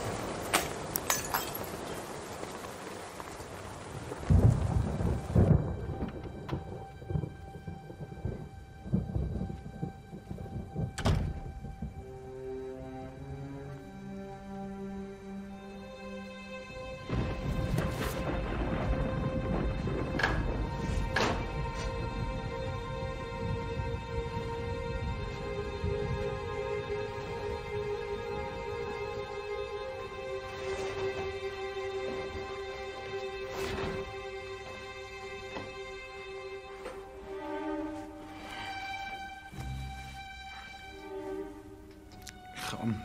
می‌خوام. 42.71 43.01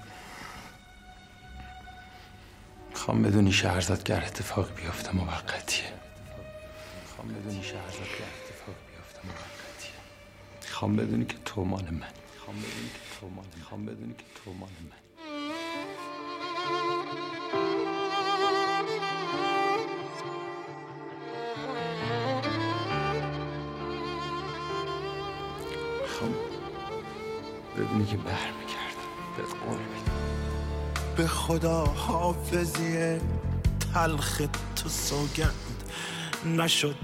می‌خوام 2.90 3.22
بدونی 3.22 3.52
شهرزاد 3.52 4.02
گر 4.04 4.24
اتفاق 4.24 4.74
بیفته 4.74 5.12
موقتیه. 5.12 5.92
می‌خوام 7.02 7.28
بدونی 7.28 7.62
شهرزاد 7.62 8.08
گر 8.18 8.30
اتفاق 8.36 8.74
گفتم 8.98 9.28
موقتیه. 9.28 9.90
می‌خوام 10.62 10.96
بدونی 10.96 11.24
که 11.24 11.36
تو 11.44 11.64
مال 11.64 11.84
من. 11.84 12.06
می‌خوام 12.34 12.56
بدونی 12.56 12.88
که 12.88 13.20
تو 13.20 13.28
مال 13.28 13.46
می‌خوام 13.56 13.86
بدونی 13.86 14.14
که 14.14 14.24
تو 14.34 14.52
مال 14.52 14.70
من. 14.70 14.96
می‌خوام 26.02 26.34
بدونی 27.76 28.06
که 28.06 28.16
میدم 28.16 28.55
به 31.16 31.26
خدا 31.26 31.84
حافظی 31.84 33.18
تلخ 33.94 34.42
تو 34.76 34.88
سوگند 34.88 35.82
نشد 36.56 36.96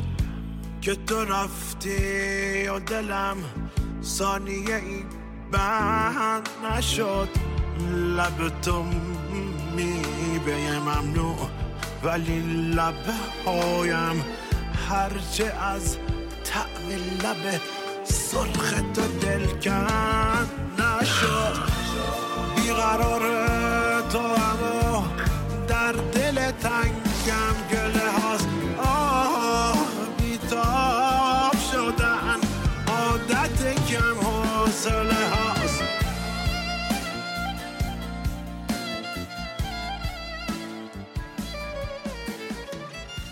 که 0.81 0.94
تو 0.94 1.25
رفتی 1.25 2.68
و 2.68 2.79
دلم 2.79 3.37
ثانیه 4.03 4.77
ای 4.77 5.05
بند 5.53 6.48
نشد. 6.64 7.29
لب 8.16 8.61
تو 8.62 8.85
میبه 9.77 10.79
ممنوع 10.79 11.38
ولی 12.05 12.40
لب 12.70 12.94
هایم 13.46 14.25
هرچه 14.88 15.44
از 15.44 15.96
طعم 16.44 16.88
لب 17.22 17.61
سرخ 18.05 18.75
تو 18.94 19.03
دلکن 19.20 20.48
نشد. 20.79 21.62
بیقرار 22.57 23.20
تو 23.20 23.53
اما 23.53 23.72
در 25.92 25.98
دل 25.98 26.50
تنگم 26.50 27.68
گله 27.70 28.11
هاست. 28.11 28.48
آه 28.78 29.76
بیتاب 30.18 31.57
شدن. 31.72 32.40
عادت 32.88 33.87
کم 33.87 34.20
حوصله 34.20 35.28
هاست. 35.28 35.83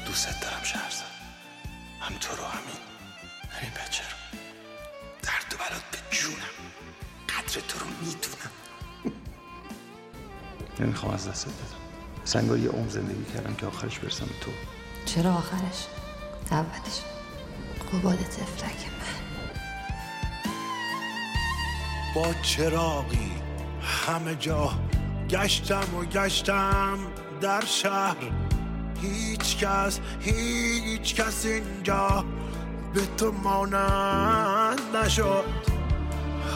دوست 0.07 0.41
دارم 0.43 0.63
شهرزاد. 0.63 1.05
هم 2.01 2.15
تو 2.21 2.37
رو 2.37 2.45
همین 2.45 2.81
همین 3.51 3.71
بچه 3.71 4.03
رو. 4.03 4.39
درد 5.23 5.55
و 5.55 5.57
بلات 5.57 5.83
به 5.93 6.17
جونم. 6.17 6.57
قدر 7.29 7.61
تو 7.69 7.79
رو 7.79 7.87
می‌دونم. 8.01 8.53
نمی‌خوام 10.81 11.15
از 11.15 11.29
دست 11.29 11.47
بدم. 11.47 11.80
سنگار 12.31 12.59
یه 12.59 12.69
عمر 12.69 12.89
زندگی 12.89 13.25
کردم 13.35 13.55
که 13.55 13.67
آخرش 13.67 13.99
برسم 13.99 14.27
به 14.27 14.33
تو. 14.41 14.51
چرا 15.05 15.35
آخرش؟ 15.35 15.87
اولش 16.51 17.01
قباد 17.93 18.19
تفلک 18.19 18.87
من. 18.99 19.21
با 22.15 22.35
چراغی 22.43 23.33
همه 23.83 24.35
جا 24.35 24.71
گشتم 25.31 25.97
و 25.97 26.05
گشتم 26.05 26.99
در 27.41 27.65
شهر. 27.65 28.33
هیچ 29.03 29.57
کس 29.57 30.01
هیچ 30.21 31.15
کس 31.15 31.47
اینجا 31.47 32.25
به 32.95 33.01
تو 33.17 33.33
مانند 33.33 34.97
نشد. 34.97 35.45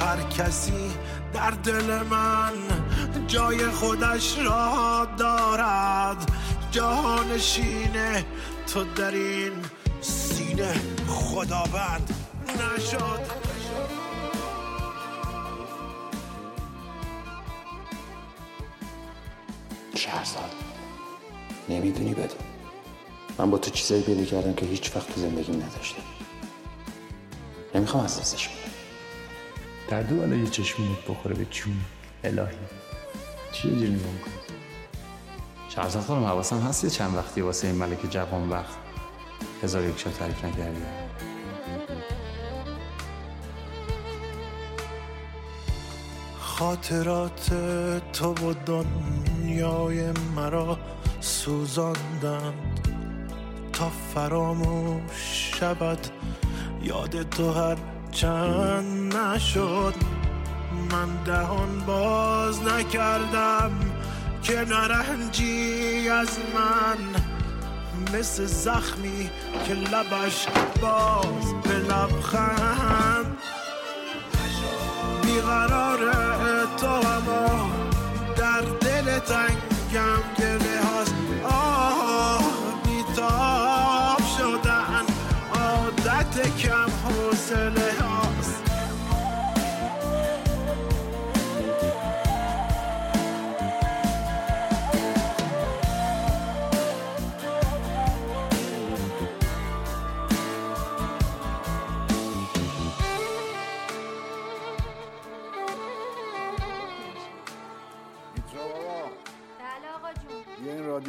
هر 0.00 0.22
کسی 0.22 0.90
در 1.32 1.50
دل 1.50 2.02
من 2.02 2.52
جای 3.26 3.66
خودش 3.66 4.38
را 4.38 5.08
دارد. 5.18 6.32
جانشین 6.70 7.92
تو 8.66 8.84
در 8.84 9.10
این 9.10 9.52
سینه 10.00 10.74
خداوند 11.08 12.14
نشد. 12.48 13.44
شهرزاد 19.96 20.50
نمی‌دونی 21.68 22.14
بدون. 22.14 22.38
من 23.38 23.50
با 23.50 23.58
تو 23.58 23.70
چیزایی 23.70 24.02
پیدا 24.02 24.24
کردم 24.24 24.54
که 24.54 24.66
هیچ 24.66 24.96
وقت 24.96 25.14
تو 25.14 25.20
زندگیم 25.20 25.54
نداشتم. 25.54 26.02
نمی‌خوام 27.74 28.04
از 28.04 28.20
دستش 28.20 28.48
بدم 28.48 28.58
در 29.88 30.02
دو 30.02 30.38
یه 30.38 30.46
چشمونت 30.46 30.98
بخوره 31.08 31.34
به 31.34 31.44
چون 31.44 31.76
الهی. 32.24 32.56
چی 33.54 33.70
جوری 33.70 33.90
نگاه 33.90 34.12
می‌کنی؟ 34.12 34.34
شهرزاد 35.68 36.02
خانم 36.02 36.24
حواسم 36.24 36.60
هست 36.60 36.84
یه 36.84 36.90
چند 36.90 37.16
وقتی 37.16 37.40
واسه 37.40 37.66
این 37.66 37.76
ملک 37.76 38.10
جوان 38.10 38.50
وقت 38.50 38.76
هزار 39.62 39.84
یک 39.84 39.98
شب 39.98 40.10
تعریف 40.10 40.44
نکردی. 40.44 40.82
خاطرات 46.40 47.52
تو 48.12 48.34
و 48.34 48.54
دنیای 48.66 50.12
مرا 50.36 50.78
سوزاندند. 51.20 52.80
تا 53.72 53.90
فراموش 54.14 55.52
شود 55.60 55.98
یاد 56.82 57.28
تو 57.28 57.52
هر 57.52 57.76
چند 58.12 59.16
نشد. 59.16 59.94
من 60.72 61.24
دهان 61.24 61.80
باز 61.86 62.62
نکردم 62.62 63.72
که 64.42 64.64
نرنجی 64.68 66.08
از 66.08 66.38
من. 66.54 67.20
مثل 68.18 68.44
زخمی 68.46 69.30
که 69.66 69.74
لبش 69.74 70.46
باز 70.80 71.54
به 71.62 71.74
لبخند. 71.74 73.38
بیقرار 75.22 75.98
تو 76.76 76.86
اما 76.86 77.70
در 78.36 78.60
دل 78.60 79.18
تنگم 79.18 80.22
گله 80.38 80.73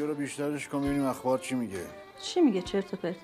رو 0.06 0.16
بیشترش 0.16 0.68
کن 0.68 0.82
ببینیم 0.82 1.06
اخبار 1.06 1.40
چی 1.40 1.56
میگه. 1.56 1.86
چی 2.22 2.42
میگه؟ 2.42 2.62
چرت 2.62 2.94
و 2.94 2.98
پرت 2.98 3.16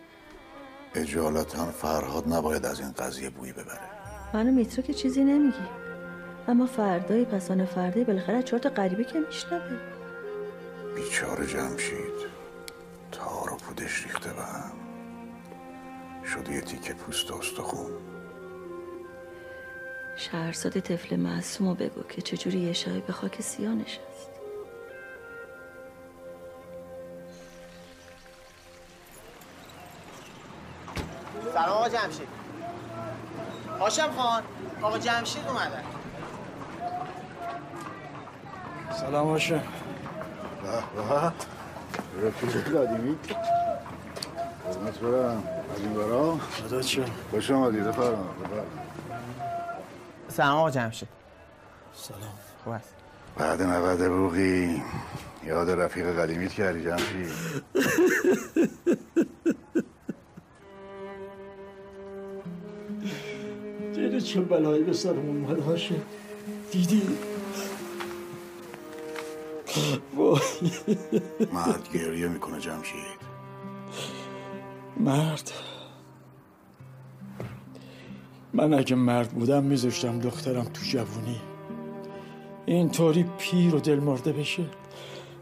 اجالتا 0.95 1.65
فرهاد 1.65 2.33
نباید 2.33 2.65
از 2.65 2.79
این 2.79 2.91
قضیه 2.91 3.29
بوی 3.29 3.51
ببره. 3.51 3.89
منو 4.33 4.51
میترو 4.51 4.83
که 4.83 4.93
چیزی 4.93 5.23
نمیگی. 5.23 5.67
اما 6.47 6.65
فردای 6.65 7.25
پسان 7.25 7.65
فردای 7.65 8.03
بالاخره 8.03 8.41
تا 8.41 8.69
غریبه 8.69 9.03
که 9.03 9.19
میشنوه. 9.19 9.79
بیچاره 10.95 11.47
جمشید. 11.47 12.31
تار 13.11 13.53
و 13.53 13.57
پودش 13.57 14.03
ریخته 14.03 14.33
به 14.33 14.41
هم. 14.41 14.71
شده 16.25 16.53
یه 16.53 16.61
تیکه 16.61 16.93
پوست 16.93 17.31
و 17.31 17.35
استخون. 17.35 17.91
شهرزاد 20.17 20.79
طفل 20.79 21.15
معصومو 21.15 21.75
بگو 21.75 22.03
که 22.03 22.21
چجوری 22.21 22.59
یه 22.59 22.73
شبی 22.73 22.99
به 22.99 23.13
خاک 23.13 23.41
سیاه 23.41 23.75
سلام 31.61 31.77
آقا 31.77 31.89
جمشید. 31.89 32.27
هاشم 33.79 34.11
خان 34.17 34.43
آقا 34.81 34.97
جمشید 34.97 35.47
اومدن 35.47 35.83
سلام 38.99 39.25
باشه 39.27 39.61
به 42.21 42.27
رفیق 42.27 42.77
قدیمی 42.77 43.17
قرمت 44.65 44.99
برم. 44.99 45.43
از 45.75 45.79
این 45.79 45.93
برا. 45.93 46.37
خدا 46.37 46.81
چه. 46.81 47.05
خوش 47.31 47.51
آمدی 47.51 47.79
بفرما 47.79 48.15
بفرما. 48.15 48.65
سلام 50.27 50.57
آقا 50.57 50.71
جمشید. 50.71 51.09
سلام. 51.93 52.19
خوب 52.63 52.73
است. 52.73 52.93
بعد 53.37 53.61
نود 53.61 54.07
بوغی. 54.07 54.83
یاد 55.43 55.69
رفیق 55.69 56.19
قدیمیت 56.19 56.51
کردی 56.51 56.83
جمشید. 56.83 57.31
بلایی 64.51 64.83
به 64.83 64.93
سرمون 64.93 65.45
اومد 65.45 65.59
هاشه 65.59 65.95
دیدی؟ 66.71 67.01
وای 70.15 70.39
مرد 71.53 71.89
گریه 71.93 72.27
می‌کنه 72.27 72.59
جمشید. 72.59 73.21
مرد. 74.97 75.51
من 78.53 78.73
اگه 78.73 78.95
مرد 78.95 79.29
بودم 79.29 79.63
میذاشتم 79.63 80.19
دخترم 80.19 80.63
تو 80.63 80.81
جوونی. 80.83 81.41
اینطوری 82.65 83.25
پیر 83.37 83.75
و 83.75 83.79
دل 83.79 83.99
مرده 83.99 84.31
بشه 84.31 84.63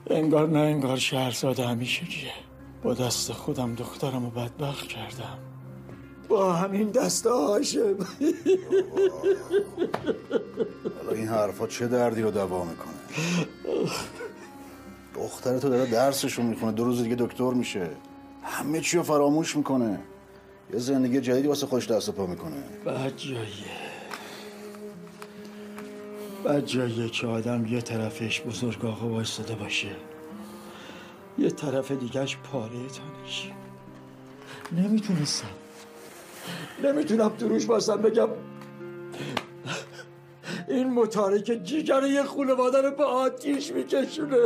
انگار 0.10 0.48
نه 0.48 0.60
انگار 0.60 0.98
شهرزاد 0.98 1.60
همیشگیه 1.60 2.32
با 2.84 2.94
دست 2.94 3.32
خودم 3.32 3.76
دخترم 3.76 4.26
رو 4.26 4.30
بدبخت 4.30 4.88
کردم. 4.88 5.40
با 6.30 6.54
همین 6.54 6.90
دست 6.90 7.28
هاشم. 7.28 7.96
حالا 10.98 11.12
این 11.12 11.28
حرفا 11.28 11.68
چه 11.68 11.88
دردی 11.88 12.22
رو 12.22 12.32
دوا 12.32 12.64
می‌کنه؟ 12.64 12.94
دختر 15.16 15.60
تو 15.60 15.70
داره 15.70 15.92
درسشو 15.92 16.44
می‌کنه 16.44 16.72
دو 16.72 16.84
روز 16.84 17.04
دیگه 17.04 17.16
دکتر 17.16 17.52
میشه. 17.52 17.90
همه 18.44 18.82
چی 18.82 18.98
رو 18.98 19.04
فراموش 19.04 19.56
می‌کنه. 19.56 20.00
یه 20.74 20.80
زندگی 20.80 21.22
جدیدی 21.22 21.48
واسه 21.48 21.68
خوش 21.68 21.88
دست 21.88 22.10
پا 22.10 22.26
می‌کنه. 22.26 22.64
بعد 22.86 23.18
جاییه 23.18 23.90
جاییه 26.66 27.10
که 27.10 27.28
آدم 27.28 27.66
یه 27.66 27.82
طرفش 27.82 28.42
بزرگ 28.42 28.86
آقا 28.86 29.08
وایستاده 29.08 29.56
باشه. 29.56 29.92
یه 31.38 31.50
طرف 31.50 31.92
دیگهش 31.92 32.38
پاره 32.38 32.70
تنش 32.70 33.52
نمی‌تونستم 34.72 35.48
نمی‌تونم 36.84 37.30
تو 37.30 37.48
روش 37.48 37.66
بگم. 38.02 38.30
این 40.68 40.94
متاره 40.94 41.42
که 41.42 41.60
جیگر 41.60 42.04
یه 42.04 42.24
خانواده 42.24 42.82
رو 42.82 42.92
به 42.92 43.04
آتیش 43.04 43.72
میکشونه. 43.72 44.38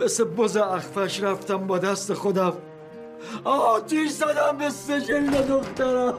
مثل 0.00 0.24
بز 0.24 0.56
اخفش 0.56 1.22
رفتم 1.22 1.66
با 1.66 1.78
دست 1.78 2.14
خودم. 2.14 2.52
آتیش 3.44 4.10
زدم 4.10 4.56
به 4.58 4.70
سجل 4.70 5.30
دخترم 5.30 6.18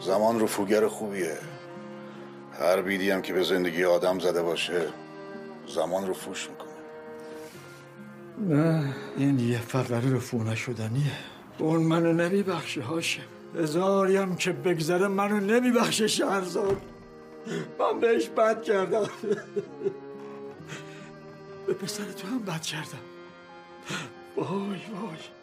زمان 0.00 0.40
رفوگر 0.40 0.88
خوبیه. 0.88 1.38
هر 2.60 2.82
بیدی 2.82 3.10
هم 3.10 3.22
که 3.22 3.32
به 3.32 3.42
زندگی 3.42 3.84
آدم 3.84 4.18
زده 4.18 4.42
باشه 4.42 4.88
زمان 5.66 6.06
رو 6.06 6.14
فوش 6.14 6.48
می‌کنه. 6.50 6.68
نه 8.38 8.94
این 9.16 9.38
یه 9.38 9.58
فقره 9.58 10.14
رفو 10.14 10.42
نشدنیه. 10.42 11.12
اون 11.58 11.82
منو 11.82 12.12
نمیبخشه 12.12 12.82
هاشه. 12.82 13.20
هزاریم 13.56 14.36
که 14.36 14.52
بگذره 14.52 15.08
منو 15.08 15.40
نمیبخشه 15.40 16.06
شهرزاد. 16.06 16.80
من 17.78 18.00
بهش 18.00 18.28
بد 18.28 18.62
کردم. 18.62 19.08
به 21.66 21.74
پسر 21.74 22.04
تو 22.04 22.28
هم 22.28 22.38
بد 22.38 22.62
کردم. 22.62 22.98
وای 24.36 24.46
وای. 24.68 25.37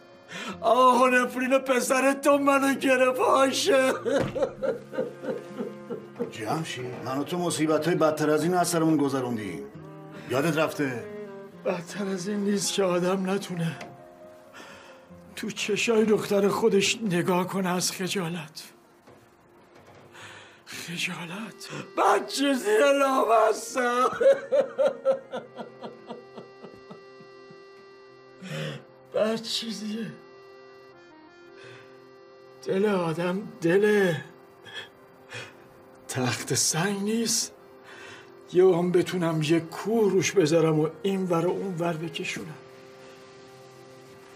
آه 0.62 1.10
نفرین 1.10 1.58
پسر 1.58 2.14
تو 2.14 2.38
منو 2.38 2.74
گرفت 2.74 3.20
هاشه. 3.20 3.94
جمشید 6.32 6.86
من 7.06 7.18
و 7.18 7.24
تو 7.24 7.38
مصیبت 7.38 7.88
های 7.88 7.96
بدتر 7.96 8.30
از 8.30 8.44
این 8.44 8.54
از 8.54 8.68
سرمون 8.68 8.98
گذروندیم 8.98 9.64
یادت 10.30 10.58
رفته؟ 10.58 11.04
بدتر 11.66 12.06
از 12.08 12.28
این 12.28 12.40
نیست 12.40 12.74
که 12.74 12.84
آدم 12.84 13.30
نتونه 13.30 13.78
تو 15.36 15.52
چشای 15.52 16.06
دختر 16.06 16.48
خودش 16.48 17.00
نگاه 17.02 17.48
کنه 17.48 17.70
از 17.70 17.92
خجالت. 17.92 18.64
خجالت؟ 20.66 21.70
بچه 21.98 22.54
زیر 22.54 22.92
لامستم 23.00 24.10
بد 29.14 29.42
چیزیه 29.42 30.12
دل 32.66 32.86
آدم 32.86 33.42
دل. 33.62 34.14
تخت 36.08 36.54
سنگ 36.54 37.04
نیست. 37.04 37.52
یه 38.54 38.76
هم 38.76 38.92
بتونم 38.92 39.42
یه 39.42 39.60
کور 39.60 40.12
روش 40.12 40.32
بذارم 40.32 40.80
و 40.80 40.90
این 41.04 41.24
ور 41.30 41.46
و 41.46 41.50
اون 41.50 41.76
ور 41.80 41.94
بکشونم. 41.94 42.48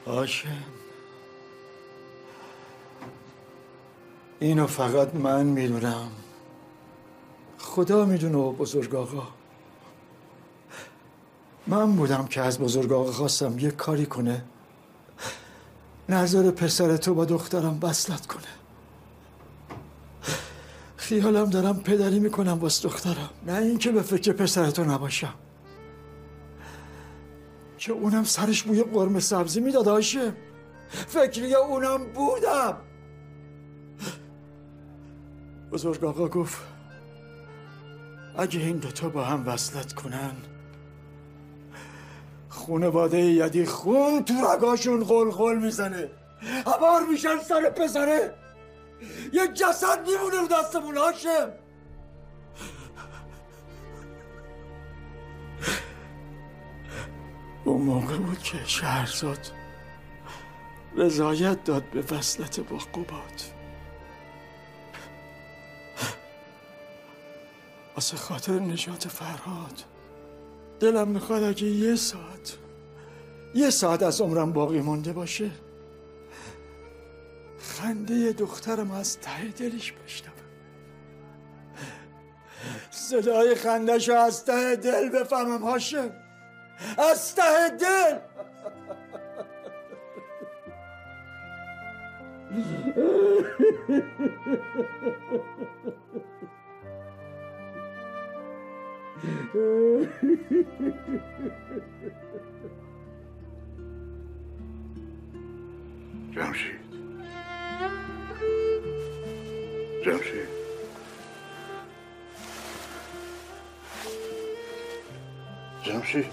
هاشم. 0.08 0.64
اینو 4.40 4.68
فقط 4.68 5.16
من 5.16 5.46
می‌دونم. 5.46 6.12
خدا 7.58 8.06
می‌دونه 8.06 8.38
بزرگ 8.38 8.96
آقا. 8.96 9.28
من 11.68 11.96
بودم 11.96 12.28
که 12.28 12.42
از 12.42 12.60
بزرگ 12.60 12.94
آقا 12.94 13.12
خواستم 13.12 13.60
یه 13.60 13.72
کاری 13.72 14.06
کنه. 14.06 14.44
نظر 16.10 16.52
پسر 16.52 16.98
تو 16.98 17.14
با 17.14 17.26
دخترم 17.26 17.80
وصلت 17.82 18.26
کنه. 18.26 18.44
خیالم 20.98 21.50
دارم 21.50 21.80
پدری 21.80 22.20
می‌کنم 22.20 22.60
باز 22.60 22.82
دخترم. 22.82 23.30
نه 23.48 23.58
اینکه 23.58 23.92
به 23.92 24.02
فکر 24.02 24.32
پسر 24.32 24.72
تو 24.72 24.84
نباشم. 24.84 25.34
که 27.78 27.92
اونم 27.92 28.24
سرش 28.24 28.64
بوی 28.64 28.84
قرمه 28.84 29.20
سبزی 29.20 29.62
می‌داد 29.62 29.88
هاشم 29.88 30.34
فکری 30.90 31.56
اونم 31.56 32.14
بودم. 32.14 32.78
بزرگ 35.72 36.04
آقا 36.04 36.28
گفت 36.28 36.58
اگه 38.38 38.60
این 38.60 38.78
دوتا 38.78 39.10
با 39.10 39.26
هم 39.26 39.48
وصلت 39.48 39.94
کنن 39.94 40.32
خونواده 42.60 43.20
یدی 43.20 43.66
خون 43.66 44.26
تو 44.26 44.34
رگاشون 44.34 45.04
قلقل 45.04 45.56
می‌زنه. 45.56 46.10
هوار 46.66 47.04
میشن 47.12 47.40
سر 47.40 47.70
پسره. 47.70 48.34
یه 49.34 49.48
جسد 49.48 50.08
میمونه 50.08 50.42
رو 50.42 50.48
دستمون 50.48 50.98
هاشم. 50.98 51.50
اون 57.66 57.82
موقع 57.82 58.18
بود 58.18 58.40
که 58.40 58.58
شهرزاد 58.66 59.52
رضایت 60.96 61.64
داد 61.64 61.84
به 61.84 62.16
وصلت 62.16 62.60
با 62.60 62.78
قباد. 62.78 63.42
واسه 67.96 68.18
خاطر 68.18 68.54
نجات 68.54 69.08
فرهاد 69.08 69.84
دلم 70.80 71.08
می‌خواد 71.08 71.44
اگه 71.44 71.68
یه 71.68 71.96
ساعت 71.96 72.58
یه 73.56 73.70
ساعت 73.70 74.04
از 74.04 74.22
عمرم 74.22 74.54
باقی 74.54 74.82
مونده 74.82 75.14
باشه 75.14 75.52
خنده 77.60 78.32
دخترم 78.32 78.92
از 78.92 79.20
ته 79.20 79.48
دلش 79.48 79.92
بشنوم. 79.92 80.34
صدای 82.92 83.56
خندش 83.56 84.10
از 84.10 84.46
ته 84.46 84.76
دل 84.76 85.10
بفهمم 85.10 85.64
هاشم. 85.64 86.12
از 86.98 87.36
ته 87.36 87.70
دل! 87.80 88.20
جمشید 106.36 106.80
جمشید 110.06 110.48
جمشید 115.84 116.26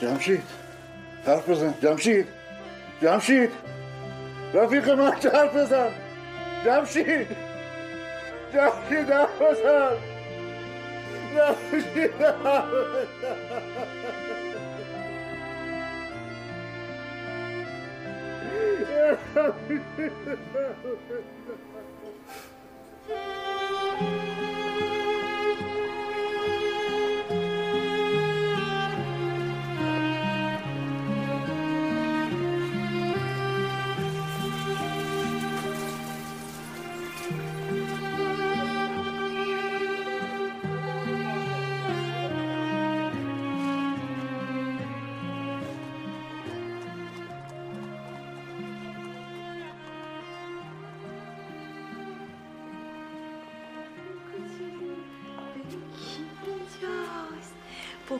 جمشید 0.00 0.42
حرف 1.26 1.48
بزن 1.48 1.74
جمشید 1.82 2.26
جمشید 3.02 3.50
رفیق 4.54 4.88
من 4.90 5.12
حرف 5.12 5.56
بزن 5.56 5.90
جمشید 6.64 7.26
جمشید 8.54 9.10
حرف 9.10 9.42
بزن 9.42 10.11
não, 11.32 11.56
não. 12.18 12.36
não. 23.94 24.31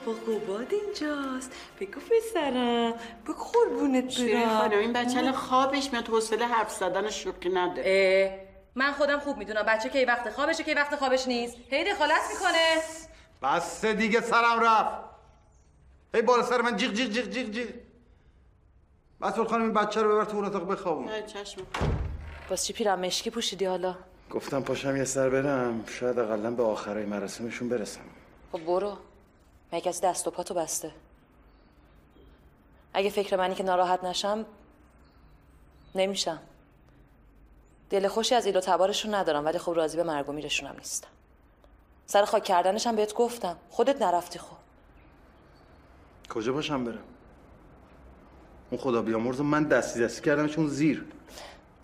بابا 0.07 0.19
قوباد 0.27 0.73
اینجاست. 0.73 1.53
بگو 1.81 2.01
پسرم 2.01 2.95
بگو 3.25 3.33
قربونت 3.33 4.11
شیرین 4.11 4.49
خانم 4.49 4.69
برم 4.69 4.79
این 4.79 4.93
بچه 4.93 5.19
الان 5.19 5.33
خوابش 5.33 5.93
میاد 5.93 6.09
حوصله 6.09 6.47
حرف 6.47 6.71
زدن 6.73 7.11
شوخی 7.11 7.49
نداره 7.49 8.49
من 8.75 8.93
خودم 8.93 9.19
خوب 9.19 9.37
می‌دونم 9.37 9.63
بچه 9.63 9.89
کی 9.89 10.05
وقت 10.05 10.31
خوابشه 10.31 10.65
کی 10.65 10.75
وقت 10.75 10.97
خوابش 10.97 11.29
نیست. 11.29 11.57
هی 11.71 11.85
دخالت 11.93 12.21
می‌کنه. 12.33 12.83
بس 13.43 13.85
دیگه 13.85 14.21
سرم 14.21 14.61
رفت. 14.61 15.05
هی 16.15 16.23
بالا 16.23 16.43
سر 16.43 16.61
من 16.61 16.77
جیغ 16.77 16.93
جیغ 16.93 17.11
جیغ 17.11 17.29
جیغ 17.29 17.51
جیغ. 17.51 17.67
مسئول 19.21 19.47
خانم 19.47 19.63
این 19.63 19.73
بچه 19.73 20.03
رو 20.03 20.15
ببر 20.15 20.25
تو 20.25 20.37
اون 20.37 20.45
اتاق 20.45 20.73
بخوابون. 20.73 21.27
چشم. 21.27 21.63
باز 22.51 22.67
چی 22.67 22.73
پیرم 22.73 23.01
مشکی 23.01 23.31
پوشیدی 23.31 23.65
حالا؟ 23.65 23.95
گفتم 24.31 24.63
پاشم 24.63 24.97
یه 24.97 25.05
سر 25.05 25.29
برم 25.29 25.85
شاید 25.87 26.19
اقلا 26.19 26.51
به 26.51 26.63
آخرای 26.63 27.05
مراسمشون 27.05 27.69
برسم. 27.69 28.01
خب 28.53 28.65
برو. 28.65 28.97
مگه 29.73 29.81
کسی 29.81 30.01
دست 30.01 30.29
و 30.29 30.31
پاتو 30.31 30.55
بسته؟ 30.55 30.91
اگه 32.95 33.11
فکر 33.11 33.37
منی 33.37 33.55
که 33.55 33.63
ناراحت 33.63 34.05
نشم 34.05 34.47
نمیشم. 35.95 36.39
دل 37.91 38.09
خوشی 38.09 38.35
از 38.35 38.47
ایل 38.47 38.57
و 38.57 38.61
تبارشون 38.61 39.15
ندارم 39.15 39.45
ولی 39.45 39.59
خب 39.59 39.73
راضی 39.77 39.97
به 39.97 40.03
مرگ 40.03 40.29
و 40.29 40.33
میرشونم 40.33 40.75
نیستم 40.79 41.09
سر 42.07 42.25
خاک 42.25 42.45
کردنشم 42.45 42.97
بهت 42.97 43.15
گفتم. 43.15 43.57
خودت 43.71 44.03
نرفتی 44.03 44.39
خب. 44.39 44.57
کجا 46.31 46.53
باشم 46.53 46.85
برم؟ 46.85 47.03
اون 48.71 48.81
خدا 48.81 49.03
بیامرز 49.03 49.41
من 49.41 49.65
دستی 49.65 50.01
دستی 50.01 50.23
کردمشون 50.23 50.69
زیر. 50.69 51.05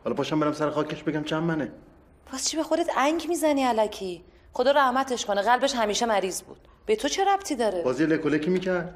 حالا 0.04 0.16
پاشم 0.16 0.40
برم 0.40 0.52
سر 0.52 0.70
خاکش 0.70 1.02
بگم 1.02 1.24
چند 1.24 1.42
منه. 1.42 1.72
باز 2.32 2.48
چی 2.48 2.56
به 2.56 2.62
خودت 2.62 2.90
انگ 2.96 3.28
می‌زنی 3.28 3.62
علکی 3.62 4.24
خدا 4.52 4.70
رحمتش 4.70 5.26
کنه. 5.26 5.42
قلبش 5.42 5.74
همیشه 5.74 6.06
مریض 6.06 6.42
بود. 6.42 6.67
به 6.88 6.96
تو 6.96 7.08
چه 7.08 7.24
ربطی 7.24 7.56
داره؟ 7.56 7.82
بازی 7.82 8.06
لکولکی 8.06 8.50
می‌کرد؟ 8.50 8.94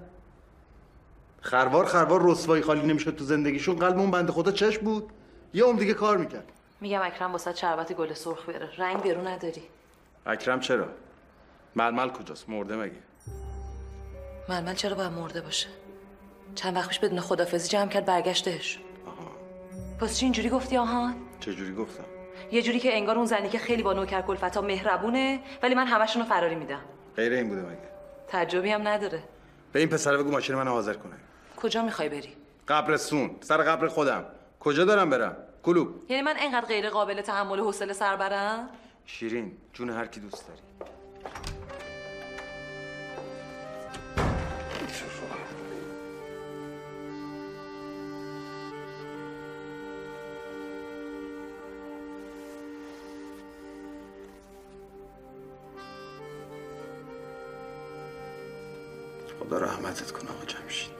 خروار 1.40 1.84
خروار 1.84 2.30
رسوایی 2.30 2.62
خالی 2.62 2.86
نمی‌شد 2.86 3.16
تو 3.16 3.24
زندگیشون. 3.24 3.76
قلب 3.76 3.98
اون 3.98 4.10
بنده 4.10 4.32
خدا 4.32 4.52
چش 4.52 4.78
بود. 4.78 5.10
یه 5.54 5.64
عمر 5.64 5.78
دیگه 5.78 5.94
کار 5.94 6.16
می‌کرد. 6.16 6.52
میگم 6.80 7.00
اکرم 7.02 7.32
واسه 7.32 7.54
شربت 7.54 7.92
گل 7.92 8.12
سرخ 8.12 8.46
بیاره 8.46 8.68
رنگ 8.76 9.02
برو 9.02 9.28
نداری. 9.28 9.62
اکرم 10.26 10.60
چرا؟ 10.60 10.88
ململ 11.76 12.08
کجاست؟ 12.08 12.48
مرده 12.48 12.76
مگه؟ 12.76 12.98
ململ 14.48 14.74
چرا 14.74 14.94
باید 14.94 15.12
مرده 15.12 15.40
باشه؟ 15.40 15.68
چند 16.54 16.76
وقت 16.76 16.88
پیش 16.88 16.98
بدون 16.98 17.20
خدافزی 17.20 17.68
جمع 17.68 17.88
کرد 17.88 18.04
برگشتش 18.04 18.78
پس 20.00 20.18
چی 20.18 20.26
اینجوری 20.26 20.48
گفتی 20.48 20.76
آهان؟ 20.76 21.14
چجوری 21.40 21.74
گفتم؟ 21.74 22.04
یه 22.52 22.62
جوری 22.62 22.78
که 22.80 22.96
انگار 22.96 23.16
اون 23.16 23.26
زنی 23.26 23.48
که 23.48 23.58
خیلی 23.58 23.82
با 23.82 23.92
نوکر 23.92 24.22
کلفتا 24.22 24.60
مهربونه 24.60 25.40
ولی 25.62 25.74
من 25.74 25.86
همشون 25.86 26.22
رو 26.22 26.28
فراری 26.28 26.54
میدم. 26.54 26.80
غیر 27.16 27.32
این 27.32 27.48
بوده 27.48 27.60
مگه؟ 27.60 27.78
تعجبی 28.28 28.70
هم 28.70 28.88
نداره. 28.88 29.22
به 29.72 29.78
این 29.80 29.88
پسر 29.88 30.16
بگو 30.16 30.30
ماشین 30.30 30.56
من 30.56 30.68
حاضر 30.68 30.94
کنه. 30.94 31.14
کجا 31.56 31.82
می‌خوای 31.82 32.08
بری؟ 32.08 32.36
قبرستون 32.68 33.36
سر 33.40 33.56
قبر 33.62 33.88
خودم. 33.88 34.24
کجا 34.60 34.84
دارم 34.84 35.10
برم؟ 35.10 35.36
کلوب. 35.62 35.88
یعنی 36.08 36.22
من 36.22 36.34
انقدر 36.38 36.66
غیر 36.66 36.90
قابل 36.90 37.20
تحمل 37.20 37.60
و 37.60 37.64
حوصله 37.64 37.92
سر 37.92 38.16
برم؟ 38.16 38.68
شیرین 39.06 39.52
جون 39.72 39.90
هر 39.90 40.06
کی 40.06 40.20
دوست 40.20 40.48
داری. 40.48 40.60
خدا 59.42 59.58
رحمتت 59.58 60.12
کنه 60.12 60.30
آقا 60.30 60.44
جمشید. 60.44 60.92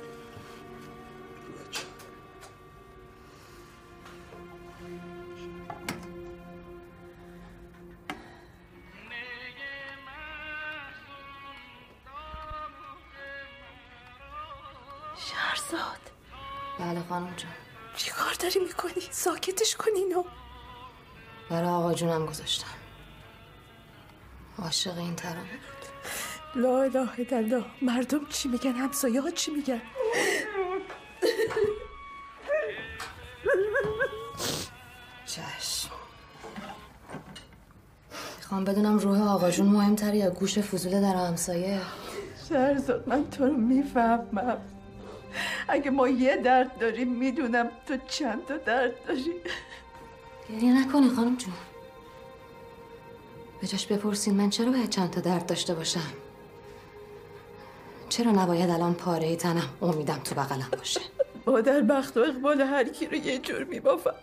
شهرزاد. 15.17 16.11
بله 16.79 17.03
خانم 17.09 17.35
جان. 17.37 17.53
چی 17.97 18.11
کار 18.11 18.33
داری 18.35 18.61
می‌کنی؟ 18.61 19.03
ساکتش 19.11 19.77
کن 19.77 19.91
اینو. 19.97 20.25
برای 21.51 21.69
آقا 21.69 21.95
جونم 21.95 22.27
گذاشتم. 22.27 22.67
عاشق 24.59 24.99
این 24.99 25.17
ترانه. 25.17 25.43
بود 25.43 25.82
لا 26.55 26.83
اله 26.83 27.09
الا 27.19 27.37
الله. 27.37 27.65
مردم 27.83 28.27
چی 28.29 28.49
میگن؟ 28.49 28.73
همسایه 28.73 29.21
ها 29.21 29.31
چی 29.31 29.51
میگن؟ 29.51 29.83
چشم. 35.27 35.91
می‌خوام 38.39 38.65
بدونم 38.65 38.99
روح 38.99 39.33
آقا 39.33 39.51
جون 39.51 39.67
مهمتره 39.67 40.17
یا 40.17 40.31
گوش 40.31 40.59
فضول 40.59 41.01
در 41.01 41.15
همسایه؟ 41.15 41.81
شهرزاد 42.49 43.09
من 43.09 43.31
تو 43.31 43.47
رو 43.47 43.57
می‌فهمم. 43.57 44.59
اگه 45.69 45.91
ما 45.91 46.09
یه 46.09 46.37
درد 46.37 46.79
داریم 46.79 47.13
می‌دونم 47.13 47.71
تو 47.87 47.97
چند 48.09 48.47
تا 48.47 48.57
درد 48.57 49.07
داری. 49.07 49.35
گریه 50.49 50.87
نکنی 50.87 51.09
خانم 51.09 51.37
جون. 51.37 51.53
به 53.61 53.67
جاش 53.67 53.87
بپرسین 53.87 54.35
من 54.35 54.51
چرا 54.51 54.71
باید 54.71 54.91
چند 54.91 55.11
تا 55.11 55.21
درد 55.21 55.47
داشته 55.47 55.75
باشم؟ 55.75 56.13
چرا 58.13 58.31
نباید 58.31 58.71
الان 58.71 58.95
پاره 58.95 59.37
تنم 59.37 59.69
امیدم 59.83 60.19
تو 60.25 60.35
بغلم 60.35 60.69
باشه؟ 60.79 61.01
با 61.45 61.61
در 61.61 61.81
بخت 61.81 62.17
و 62.17 62.21
اقبال 62.21 62.61
هر 62.61 62.89
کی 62.89 63.07
رو 63.07 63.15
یه 63.15 63.39
جور 63.39 63.65
میبافم. 63.65 64.15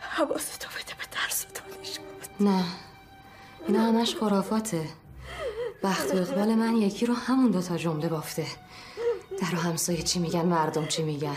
حواستو 0.00 0.68
بده 0.68 0.94
به 0.98 1.04
درس 1.12 1.44
و 1.44 1.48
دانش. 1.54 1.98
نه 2.40 2.64
اینا 3.66 3.82
همش 3.82 4.14
خرافاته. 4.14 4.84
بخت 5.82 6.14
و 6.14 6.18
اقبال 6.18 6.54
من 6.54 6.76
یکی 6.76 7.06
رو 7.06 7.14
همون 7.14 7.50
دوتا 7.50 7.76
جمله 7.76 8.08
بافته. 8.08 8.46
در 9.40 9.54
و 9.54 9.58
همسایه 9.58 10.02
چی 10.02 10.18
میگن 10.18 10.44
مردم 10.44 10.86
چی 10.86 11.02
میگن؟ 11.02 11.36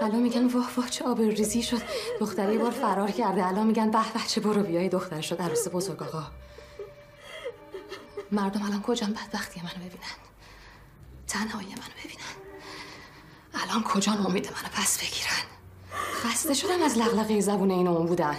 الان 0.00 0.22
میگن 0.22 0.46
واه 0.46 0.70
واه 0.76 0.90
چه 0.90 1.04
آبر 1.04 1.24
ریزی 1.24 1.62
شد. 1.62 1.82
دختره 2.20 2.52
یه 2.52 2.58
بار 2.58 2.70
فرار 2.70 3.10
کرده. 3.10 3.46
الان 3.46 3.66
میگن 3.66 3.90
به 3.90 4.12
به 4.14 4.20
چه 4.28 4.40
برو 4.40 4.62
بیای 4.62 4.88
دختر 4.88 5.20
شد 5.20 5.42
عروس 5.42 5.68
بزرگ 5.68 6.02
آقا. 6.02 6.22
مردم 8.32 8.62
الان 8.62 8.82
کجان 8.82 9.12
بدبختی 9.12 9.60
منو 9.60 9.86
ببینن؟ 9.86 10.16
تنهایی 11.28 11.68
منو 11.68 11.94
ببینن. 12.04 12.34
الان 13.54 13.82
کجان 13.82 14.26
امید 14.26 14.46
منو 14.46 14.68
پس 14.72 14.98
بگیرن؟ 14.98 15.44
خسته 16.12 16.54
شدم 16.54 16.82
از 16.82 16.98
لغلقه 16.98 17.40
زبون 17.40 17.70
این 17.70 17.88
اون 17.88 18.06
بودن. 18.06 18.36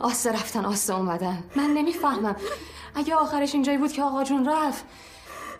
آسه 0.00 0.32
رفتن 0.32 0.64
آسه 0.64 0.94
اومدن. 0.94 1.44
من 1.56 1.70
نمی‌فهمم. 1.70 2.36
اگه 2.94 3.14
آخرش 3.14 3.54
اینجایی 3.54 3.78
بود 3.78 3.92
که 3.92 4.02
آقا 4.02 4.24
جون 4.24 4.48
رفت 4.48 4.84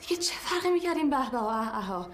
دیگه 0.01 0.23
چه 0.23 0.35
فرقی 0.41 0.71
می‌کردیم 0.71 1.11
به 1.11 1.31
به 1.31 1.39
و 1.39 2.07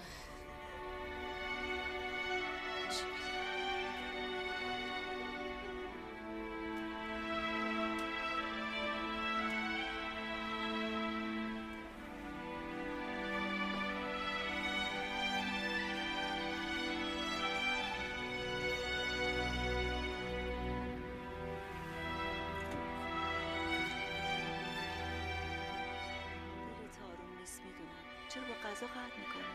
چرا 28.37 28.45
با 28.45 28.69
غذا 28.69 28.87
قهر 28.87 29.11
می‌کنی؟ 29.19 29.53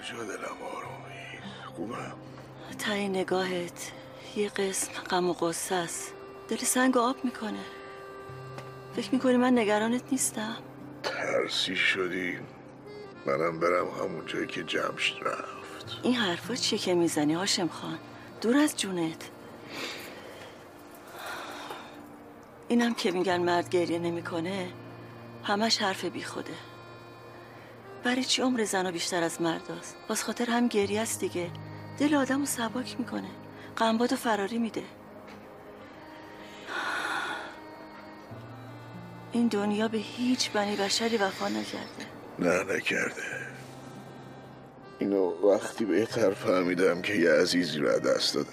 کجا 0.00 0.24
دلم 0.24 0.62
آرومی 0.62 1.38
خوبم 1.64 2.16
تای 2.78 3.08
نگاهت 3.08 3.92
یه 4.36 4.48
قسم 4.48 4.92
غم 5.02 5.30
و 5.30 5.32
غصه 5.32 5.74
است. 5.74 6.14
دل 6.48 6.56
سنگ 6.56 6.96
آب 6.96 7.24
می‌کنه. 7.24 7.64
فکر 8.96 9.08
می‌کنی 9.12 9.36
من 9.36 9.58
نگرانت 9.58 10.02
نیستم؟ 10.12 10.56
ترسی 11.02 11.76
شدی. 11.76 12.38
منم 13.26 13.60
برم 13.60 13.88
همون 13.88 14.26
جایی 14.26 14.46
که 14.46 14.64
جمشید 14.64 15.24
رفت. 15.24 16.00
این 16.02 16.14
حرفا 16.14 16.54
چیه 16.54 16.78
که 16.78 16.94
می‌زنی 16.94 17.34
هاشم 17.34 17.68
خان؟ 17.68 17.98
دور 18.40 18.56
از 18.56 18.76
جونت. 18.76 19.30
اینم 22.68 22.94
که 22.94 23.10
میگن 23.10 23.42
مرد 23.42 23.68
گریه 23.68 23.98
نمی‌کنه 23.98 24.68
همش 25.44 25.82
حرف 25.82 26.04
بی 26.04 26.22
خوده 26.22 26.54
برای 28.06 28.24
چی 28.24 28.42
عمر 28.42 28.64
زنا 28.64 28.90
بیشتر 28.90 29.22
از 29.22 29.42
مرداست 29.42 29.96
باز 30.08 30.24
خاطر 30.24 30.50
هم 30.50 30.68
گریه 30.68 31.00
است 31.00 31.20
دیگه. 31.20 31.50
دل 31.98 32.14
آدم 32.14 32.40
رو 32.40 32.46
سباک 32.46 32.96
می‌کنه. 32.98 33.28
قنباد 33.76 34.12
و 34.12 34.16
فراری 34.16 34.58
میده. 34.58 34.82
این 39.32 39.48
دنیا 39.48 39.88
به 39.88 39.98
هیچ 39.98 40.50
بنی 40.50 40.76
بشری 40.76 41.16
وفا 41.16 41.48
نکرده. 41.48 42.06
نه 42.38 42.76
نکرده. 42.76 43.22
اینو 44.98 45.50
وقتی 45.50 45.84
بهتر 45.84 46.34
فهمیدم 46.34 47.02
که 47.02 47.14
یه 47.14 47.30
عزیزی 47.30 47.78
رو 47.78 47.98
دست 47.98 48.34
دادم. 48.34 48.50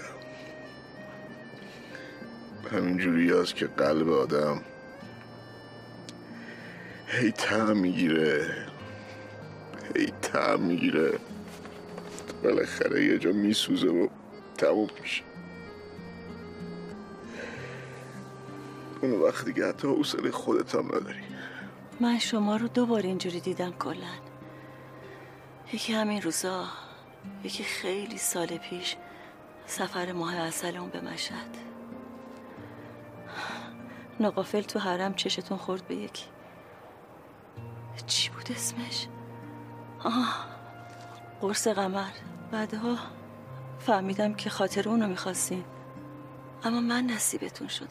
همینجوری 2.72 3.32
هست 3.32 3.56
که 3.56 3.66
قلب 3.66 4.10
آدم 4.10 4.62
هی 7.08 7.32
تعم 7.32 7.78
می‌گیره. 7.78 8.63
هی 9.96 10.14
تعم 10.22 10.62
می‌گیره. 10.62 11.20
بالاخره 12.44 13.06
یه 13.06 13.18
جا 13.18 13.32
میسوزه 13.32 13.88
و 13.88 14.08
تموم 14.58 14.90
میشه. 15.02 15.24
اون 19.02 19.12
وقت 19.12 19.46
دیگه 19.46 19.68
حتی 19.68 19.88
حوصله 19.88 20.32
خودت 20.32 20.76
هم 20.76 20.86
نداری. 20.86 21.24
من 22.00 22.20
شما 22.20 22.56
رو 22.56 22.68
دو 22.68 22.86
بار 22.86 23.02
اینجوری 23.02 23.40
دیدم 23.40 23.72
کلا 23.72 24.14
یکی 25.74 25.94
همین 25.94 26.22
روزا 26.22 26.66
یکی 27.44 27.64
خیلی 27.64 28.18
سال 28.18 28.48
پیش 28.48 28.96
سفر 29.66 30.12
ماه 30.12 30.36
اصل 30.36 30.78
اون 30.78 30.90
به 30.90 31.02
مشهد. 31.02 31.58
نقافل 34.20 34.62
تو 34.62 34.80
حرم 34.80 35.14
چشتون 35.14 35.58
خورد 35.58 35.88
به 35.88 35.96
یکی. 35.96 36.26
چی 38.08 38.30
بود 38.30 38.48
اسمش؟ 38.50 39.08
آه 40.04 40.46
قرص 41.42 41.68
قمر. 41.68 42.12
بعدها 42.52 42.98
فهمیدم 43.80 44.34
که 44.34 44.50
خاطر 44.50 44.90
اونو 44.90 45.08
می‌خواستین. 45.08 45.64
اما 46.64 46.82
من 46.82 47.04
نصیبتون 47.06 47.68
شدم. 47.68 47.88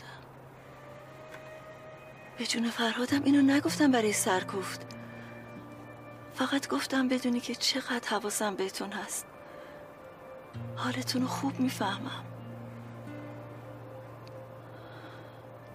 به 2.38 2.46
جون 2.46 2.70
فرهادم 2.70 3.22
اینو 3.24 3.54
نگفتم 3.54 3.90
برای 3.90 4.12
سرکوفت. 4.12 4.86
فقط 6.34 6.68
گفتم 6.68 7.08
بدونی 7.08 7.40
که 7.40 7.54
چقدر 7.54 8.08
حواسم 8.08 8.54
بهتون 8.56 8.92
هست. 8.92 9.26
حالتون 10.76 11.26
خوب 11.26 11.60
می‌فهمم. 11.60 12.24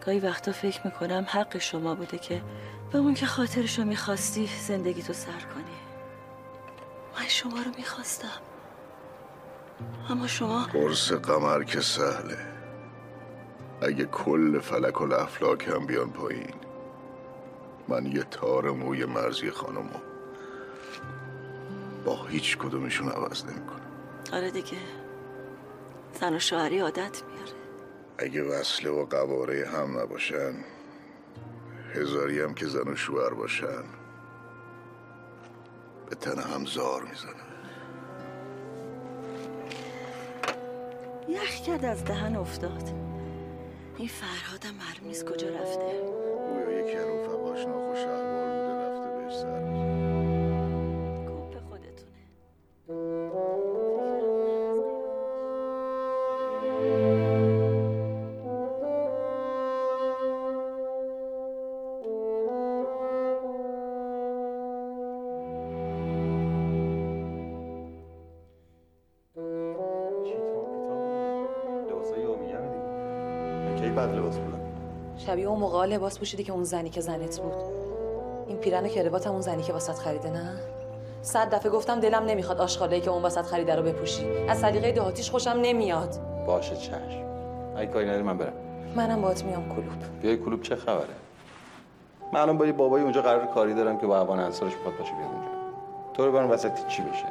گاهی 0.05 0.19
وقتا 0.19 0.51
فکر 0.51 0.81
می‌کنم 0.85 1.25
حق 1.29 1.57
شما 1.57 1.95
بوده 1.95 2.17
که 2.17 2.41
به 2.91 2.97
اون 2.97 3.13
که 3.13 3.25
خاطرشو 3.25 3.83
می‌خواستی 3.83 4.49
زندگی 4.67 5.03
تو 5.03 5.13
سر 5.13 5.31
کنی. 5.31 5.76
من 7.17 7.27
شما 7.27 7.61
رو 7.61 7.71
می‌خواستم. 7.77 8.41
اما 10.09 10.27
شما 10.27 10.63
قرص 10.63 11.11
قمر 11.11 11.63
که 11.63 11.81
سهله. 11.81 12.37
اگه 13.81 14.05
کل 14.05 14.59
فلک 14.59 15.01
و 15.01 15.13
افلاک 15.13 15.67
هم 15.67 15.85
بیان 15.85 16.09
پایین. 16.09 16.53
من 17.87 18.05
یه 18.05 18.23
تار 18.23 18.71
موی 18.71 19.05
مرزی 19.05 19.51
خانمو 19.51 19.99
با 22.05 22.25
هیچ 22.25 22.57
کدومشون 22.57 23.09
عوض 23.09 23.45
نمی‌کنم. 23.45 23.91
آره 24.33 24.51
دیگه. 24.51 24.77
زن 26.19 26.33
و 26.33 26.39
شوهری 26.39 26.79
عادت 26.79 27.23
میاره. 27.23 27.51
اگه 28.17 28.43
وصله 28.43 28.89
و 28.89 29.05
قواره 29.05 29.67
هم 29.67 29.99
نباشن 29.99 30.53
هزاری 31.93 32.41
هم 32.41 32.53
که 32.53 32.65
زن 32.65 32.87
و 32.87 32.95
شوهر 32.95 33.33
باشن 33.33 33.83
به 36.09 36.15
تن 36.15 36.39
هم 36.39 36.65
زار 36.65 37.01
می‌زنن 37.03 37.47
یخ 41.29 41.61
کرد 41.61 41.85
از 41.85 42.05
دهن 42.05 42.35
افتاد. 42.35 42.83
این 43.97 44.07
فرهادم 44.07 44.75
معلوم 44.75 45.07
نیست 45.07 45.25
کجا 45.25 45.47
رفته؟ 45.47 46.01
گویا 46.49 46.79
یکی 46.79 46.97
رفقاش 46.97 47.65
ناخوش 47.65 47.99
احوال 47.99 48.49
بوده 48.49 48.73
رفته 48.73 49.09
بهش 49.15 49.33
سر 49.33 49.96
موقع 75.77 75.87
لباس 75.87 76.19
پوشیدی 76.19 76.43
که 76.43 76.51
اون 76.51 76.63
زنی 76.63 76.89
که 76.89 77.01
زنت 77.01 77.39
بود. 77.39 77.53
این 78.47 78.57
پیرن 78.57 78.85
و 78.85 78.87
کروات 78.87 79.27
اون 79.27 79.41
زنی 79.41 79.63
که 79.63 79.73
واسط 79.73 79.93
خریده 79.93 80.29
نه؟ 80.29 80.51
صد 81.21 81.55
دفعه 81.55 81.71
گفتم 81.71 81.99
دلم 81.99 82.25
نمی‌خواد 82.25 82.61
آشغالایی 82.61 83.01
که 83.01 83.09
اون 83.09 83.23
وسط 83.23 83.41
خریده 83.41 83.75
رو 83.75 83.83
بپوشی. 83.83 84.27
از 84.49 84.59
سلیقه 84.59 84.91
دهاتیش 84.91 85.31
خوشم 85.31 85.59
نمیاد. 85.61 86.19
باشه 86.47 86.75
چشم. 86.75 87.23
اگه 87.77 87.91
کاری 87.91 88.05
نداری 88.05 88.23
من 88.23 88.37
برم. 88.37 88.53
منم 88.95 89.21
باهات 89.21 89.43
میام 89.43 89.69
کلوب. 89.69 90.21
بیای 90.21 90.37
کلوب 90.37 90.61
چه 90.61 90.75
خبره؟ 90.75 91.07
من 92.33 92.39
الان 92.39 92.57
با 92.57 92.65
بابایی 92.71 93.03
اونجا 93.03 93.21
قرار 93.21 93.45
کاری 93.45 93.73
دارم 93.73 93.97
که 93.97 94.07
با 94.07 94.21
اوان 94.21 94.39
انصارش 94.39 94.73
می‌خواد 94.73 94.97
باشه 94.97 95.11
بیاد 95.11 95.31
اونجا. 95.31 95.51
تو 96.13 96.25
رو 96.25 96.31
برم 96.31 96.51
وسط 96.51 96.87
چی 96.87 97.01
بشه؟ 97.01 97.25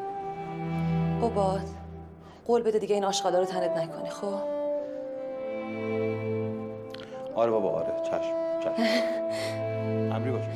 بابات 1.20 1.61
قول 2.47 2.62
بده 2.62 2.78
دیگه 2.78 2.94
این 2.94 3.05
آشغالا 3.05 3.38
رو 3.38 3.44
تنت 3.44 3.76
نکنی 3.76 4.11
خب؟ 4.11 4.55
آره 7.37 7.51
بابا 7.51 7.70
آره. 7.70 7.93
چشم 8.05 8.34
چشم. 8.62 8.82
امری 10.16 10.30
باشه 10.30 10.51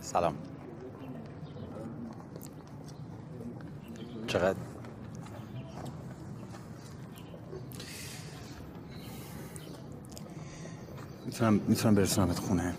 سلام. 0.00 0.34
چقدر؟ 4.26 4.56
می‌تونم 11.26 11.60
می‌تونم 11.68 11.94
برسونمت 11.94 12.38
خونه. 12.38 12.74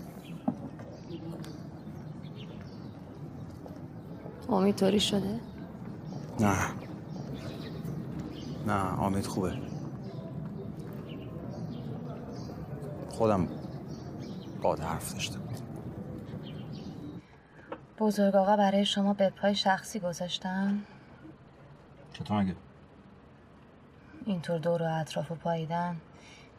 امید 4.54 4.76
طوری 4.76 5.00
شده؟ 5.00 5.40
نه. 6.40 6.56
نه 8.66 9.02
امید 9.02 9.26
خوبه. 9.26 9.58
خودم 13.10 13.48
باد 14.62 14.80
حرف 14.80 15.12
داشتم. 15.12 15.40
بزرگ 17.98 18.36
آقا 18.36 18.56
برای 18.56 18.86
شما 18.86 19.14
به 19.14 19.30
پای 19.30 19.54
شخصی 19.54 20.00
گذاشتن 20.00 20.82
چطور 22.12 22.42
مگه؟ 22.42 22.54
اینطور 24.26 24.58
دور 24.58 24.82
و 24.82 25.00
اطراف 25.00 25.32
و 25.32 25.34
پاییدن. 25.34 25.96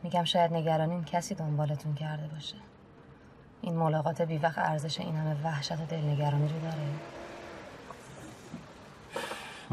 میگم 0.03 0.23
شاید 0.23 0.53
نگرانین 0.53 1.03
کسی 1.03 1.35
دنبالتون 1.35 1.93
کرده 1.93 2.27
باشه. 2.27 2.55
این 3.61 3.75
ملاقات 3.75 4.21
بی 4.21 4.37
وقت 4.37 4.57
ارزش 4.57 4.99
این 4.99 5.15
همه 5.15 5.43
وحشت 5.43 5.71
و 5.71 5.85
دلنگرانی 5.89 6.47
رو 6.47 6.59
داره. 6.59 6.87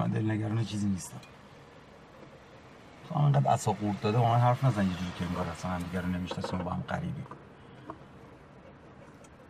من 0.03 0.11
دلنگران 0.11 0.64
چیزی 0.64 0.88
نیستم. 0.88 1.20
تو 3.09 3.18
انقدر 3.18 3.50
اصا 3.50 3.72
قورت 3.72 4.00
داده 4.00 4.18
با 4.18 4.28
من 4.28 4.38
حرف 4.38 4.64
نزن 4.64 4.82
یه 4.82 4.94
جوری 4.94 5.12
که 5.18 5.24
انگار 5.26 5.48
اصلا 5.48 5.70
هم 5.70 5.82
دیگه 5.82 6.00
رو 6.00 6.09
نمی‌شناسیم 6.09 6.59
با 6.59 6.70
هم 6.70 6.82
قریبی 6.88 7.22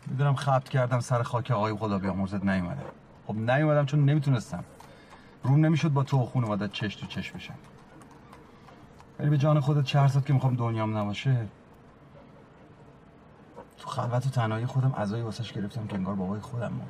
می‌دونم 0.07 0.34
خبت 0.34 0.68
کردم 0.68 1.00
سر 1.00 1.22
خاک 1.22 1.50
آقای 1.50 1.74
خدا 1.74 1.98
بیامرزت 1.98 2.44
نیومده. 2.44 2.82
خب 3.26 3.36
نیومدم 3.36 3.86
چون 3.86 4.05
نمی‌تونستم. 4.05 4.64
روم 5.42 5.66
نمی‌شد 5.66 5.88
با 5.88 6.03
تو 6.03 6.22
و 6.22 6.26
خانوادت 6.26 6.72
چش 6.72 6.96
تو 6.96 7.07
چش 7.07 7.30
بشم 7.30 7.55
ولی 9.18 9.30
به 9.30 9.38
جان 9.38 9.61
خودت 9.61 9.84
چه 9.84 10.09
زد 10.09 10.24
که 10.24 10.32
می‌خوام 10.32 10.57
دنیام 10.57 10.96
نباشه؟ 10.96 11.46
تو 13.78 13.88
خلوت 13.88 14.26
و 14.26 14.30
تنهایی 14.30 14.66
خودم 14.66 14.92
عزایی 14.92 15.22
واسش 15.22 15.53
گرفتم 15.53 15.86
که 15.86 15.94
انگار 15.94 16.14
بابای 16.14 16.40
خودم 16.40 16.68
بود. 16.68 16.88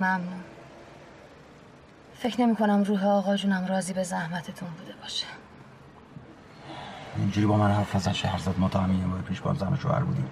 ممنون. 0.00 0.55
فکر 2.18 2.40
نمی 2.40 2.56
کنم 2.56 2.82
روح 2.82 3.06
آقا 3.06 3.36
جونم 3.36 3.66
راضی 3.66 3.92
به 3.92 4.02
زحمتتون 4.02 4.68
بوده 4.68 4.94
باشه. 5.02 5.26
اینجوری 7.16 7.46
با 7.46 7.56
من 7.56 7.70
حرف 7.70 7.96
نزن 7.96 8.12
شهرزاد 8.12 8.58
ما 8.58 8.68
تا 8.68 8.80
همین 8.80 8.98
یه 8.98 9.22
پیش 9.22 9.40
با 9.40 9.50
هم 9.50 9.56
زن 9.56 9.72
و 9.72 9.76
شوهر 9.76 10.00
بودیم. 10.00 10.28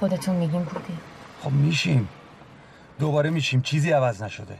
خودتون 0.00 0.36
میگیم 0.36 0.62
بودی؟ 0.62 0.98
خب 1.42 1.50
میشیم. 1.50 2.08
دوباره 2.98 3.30
میشیم. 3.30 3.62
چیزی 3.62 3.92
عوض 3.92 4.22
نشده. 4.22 4.56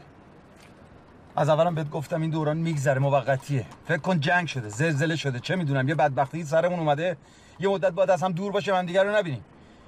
از 1.35 1.49
اولم 1.49 1.75
بهت 1.75 1.89
گفتم 1.89 2.21
این 2.21 2.29
دوران 2.29 2.57
میگذره 2.57 2.99
موقتیه. 2.99 3.65
فکر 3.87 3.97
کن 3.97 4.19
جنگ 4.19 4.47
شده 4.47 4.69
زلزله 4.69 5.15
شده. 5.15 5.39
چه 5.39 5.55
می‌دونم 5.55 5.89
یه 5.89 5.95
بدبختی 5.95 6.43
سرمون 6.43 6.79
اومده 6.79 7.17
یه 7.59 7.69
مدت 7.69 7.91
بعد 7.91 8.09
از 8.09 8.23
هم 8.23 8.31
دور 8.31 8.51
باشه 8.51 8.71
من 8.71 8.85
دیگر 8.85 9.03
رو 9.03 9.15
نبینیم. 9.15 9.43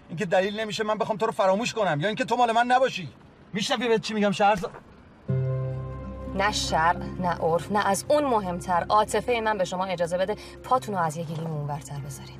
اینکه 0.10 0.26
دلیل 0.26 0.60
نمیشه 0.60 0.84
من 0.84 0.98
بخوام 0.98 1.18
تو 1.18 1.26
رو 1.26 1.32
فراموش 1.32 1.74
کنم 1.74 2.02
یا 2.02 2.08
اینکه 2.08 2.26
تو 2.26 2.36
مال 2.36 2.52
من 2.52 2.66
نباشی. 2.66 3.10
میشنوی 3.54 3.88
به 3.88 4.00
چی 4.00 4.14
میگم 4.14 4.32
شهرزاد؟ 4.32 4.72
نه 6.36 6.52
شرع 6.52 6.98
نه 6.98 7.28
عرف 7.28 7.72
نه 7.72 7.88
از 7.88 8.06
اون 8.08 8.26
مهمتر. 8.26 8.86
عاطفه 8.90 9.42
من 9.44 9.58
به 9.58 9.66
شما 9.66 9.86
اجازه 9.86 10.18
بده 10.18 10.36
پاتون 10.64 10.96
رو 10.96 11.02
از 11.02 11.18
یه 11.18 11.24
گلیم 11.24 11.48
اونورتر 11.48 12.00
بذارین 12.00 12.38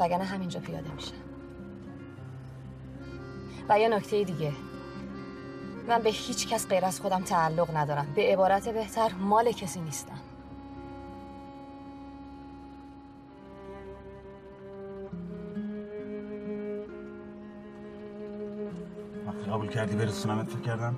وگرنه 0.00 0.24
همینجا 0.24 0.60
پیاده 0.60 0.92
میشم 0.94 1.14
و 3.68 3.78
یه 3.78 3.88
نکته 3.88 4.24
دیگه. 4.24 4.52
من 5.88 6.02
به 6.02 6.10
هیچ 6.10 6.48
کس 6.48 6.68
غیر 6.68 6.84
از 6.84 7.00
خودم 7.00 7.22
تعلق 7.22 7.76
ندارم. 7.76 8.06
به 8.14 8.32
عبارت 8.32 8.68
بهتر 8.68 9.12
مال 9.12 9.52
کسی 9.52 9.80
نیستم. 9.80 10.20
قبول 19.52 19.68
کردی 19.68 19.96
برسونمت 19.96 20.48
فکر 20.48 20.60
کردم 20.60 20.96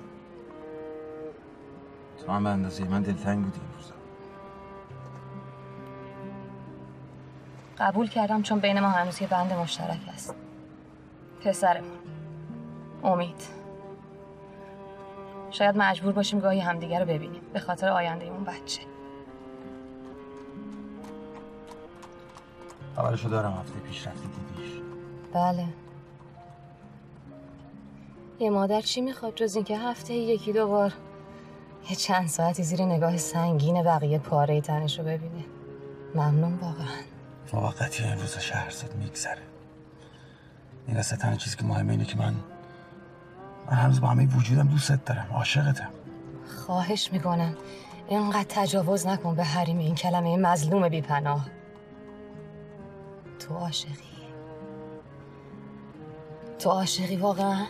تو 2.27 2.33
هم 2.33 2.43
به 2.43 2.49
اندازه 2.49 2.83
من 2.83 3.01
دلتنگ 3.01 3.43
بودی 3.43 3.59
این 3.59 3.69
روزا 3.77 3.93
قبول 7.77 8.07
کردم 8.07 8.41
چون 8.41 8.59
بین 8.59 8.79
ما 8.79 8.89
هنوز 8.89 9.21
یه 9.21 9.27
بند 9.27 9.53
مشترک 9.53 9.99
هست 10.13 10.35
پسرمون 11.45 11.97
امید 13.03 13.41
شاید 15.51 15.77
مجبور 15.77 16.13
باشیم 16.13 16.39
گاهی 16.39 16.59
همدیگه 16.59 16.99
رو 16.99 17.05
ببینیم 17.05 17.41
به 17.53 17.59
خاطر 17.59 17.89
آینده 17.89 18.25
اون 18.25 18.43
بچه 18.43 18.81
خبرشو 22.95 23.29
دارم 23.29 23.51
هفته 23.51 23.79
پیش 23.79 24.07
رفتی 24.07 24.27
دیدیش 24.27 24.81
بله 25.33 25.65
یه 28.39 28.49
مادر 28.49 28.81
چی 28.81 29.01
می‌خواد 29.01 29.35
جز 29.35 29.55
اینکه 29.55 29.77
هفته 29.77 30.13
یکی 30.13 30.53
دو 30.53 30.67
بار 30.67 30.93
یه 31.89 31.95
چند 31.95 32.27
ساعتی 32.27 32.63
زیر 32.63 32.85
نگاه 32.85 33.17
سنگین 33.17 33.83
بقیه 33.83 34.19
پاره 34.19 34.61
تنش 34.61 34.99
رو 34.99 35.05
ببینه. 35.05 35.45
ممنون 36.15 36.53
واقعا. 36.53 36.87
موقتی 37.53 38.03
این 38.03 38.19
روزا 38.19 38.39
شهرزاد 38.39 38.95
میگذره. 38.95 39.41
این 40.87 40.97
وسط 40.97 41.17
تنها 41.17 41.35
چیزی 41.35 41.55
که 41.55 41.63
مهمه 41.63 41.91
اینه 41.91 42.05
که 42.05 42.17
من 42.17 42.33
من 43.67 43.77
هنوز 43.77 44.01
با 44.01 44.07
همه 44.07 44.27
وجودم 44.37 44.67
دوستت 44.67 45.05
دارم 45.05 45.27
عاشقتم 45.33 45.89
خواهش 46.47 47.13
می‌کنم. 47.13 47.55
اینقدر 48.07 48.45
تجاوز 48.49 49.07
نکن 49.07 49.35
به 49.35 49.43
حریم 49.43 49.77
این 49.77 49.95
کلمه 49.95 50.37
مظلوم 50.37 50.89
بی 50.89 51.01
پناه 51.01 51.47
تو 53.39 53.53
عاشقی. 53.53 53.91
تو 56.59 56.69
عاشقی 56.69 57.15
واقعا؟ 57.15 57.65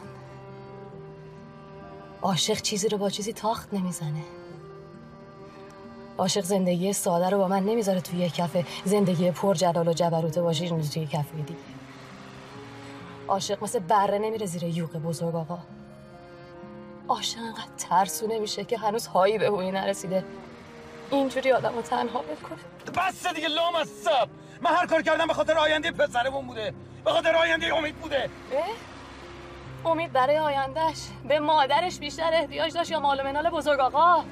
عاشق 2.27 2.61
چیزی 2.61 2.89
رو 2.89 2.97
با 2.97 3.09
چیزی 3.09 3.33
تاخت 3.33 3.73
نمی‌زنه. 3.73 4.23
عاشق 6.17 6.41
زندگی 6.43 6.93
ساده 6.93 7.29
رو 7.29 7.37
با 7.37 7.47
من 7.47 7.63
نمی‌ذاره 7.63 8.01
توی 8.01 8.19
یه 8.19 8.29
کفه. 8.29 8.65
زندگی 8.85 9.31
پر 9.31 9.53
جلال 9.53 9.87
و 9.87 9.93
جبروت 9.93 10.39
باشه 10.39 10.67
توی 10.67 11.01
یه 11.01 11.07
کفه 11.07 11.35
دیگه. 11.35 11.59
عاشق 13.27 13.63
مثل 13.63 13.79
بره 13.79 14.17
نمیره 14.17 14.45
زیر 14.45 14.63
یوق 14.63 14.97
بزرگ 14.97 15.35
آقا. 15.35 15.57
عاشق 17.07 17.39
انقدر 17.39 17.75
ترسو 17.77 18.27
نمیشه 18.27 18.63
که 18.63 18.77
هنوز 18.77 19.07
هایی 19.07 19.37
به 19.37 19.47
هوی 19.47 19.71
نرسیده. 19.71 20.23
اینجوری 21.11 21.51
آدم 21.51 21.75
رو 21.75 21.81
تنها 21.81 22.21
بکنه 22.21 22.59
بس 23.07 23.27
دیگه 23.27 23.47
لام 23.47 23.75
از 23.75 23.87
سب. 23.87 24.29
من 24.61 24.71
هر 24.71 24.85
کار 24.85 25.01
کردم 25.01 25.27
به 25.27 25.33
خاطر 25.33 25.57
آینده 25.57 25.91
پسرمون 25.91 26.47
بوده. 26.47 26.73
به 27.05 27.11
خاطر 27.11 27.35
آینده 27.35 27.75
امید 27.75 27.95
بوده. 27.95 28.29
اه؟ 28.53 28.67
امید 29.85 30.11
برای 30.11 30.37
آیندهش 30.37 31.07
به 31.27 31.39
مادرش 31.39 31.99
بیشتر 31.99 32.29
احتیاج 32.33 32.73
داشت 32.73 32.91
یا 32.91 32.99
مال 32.99 33.23
منال 33.23 33.49
بزرگ 33.49 33.79
آقا؟ 33.79 34.23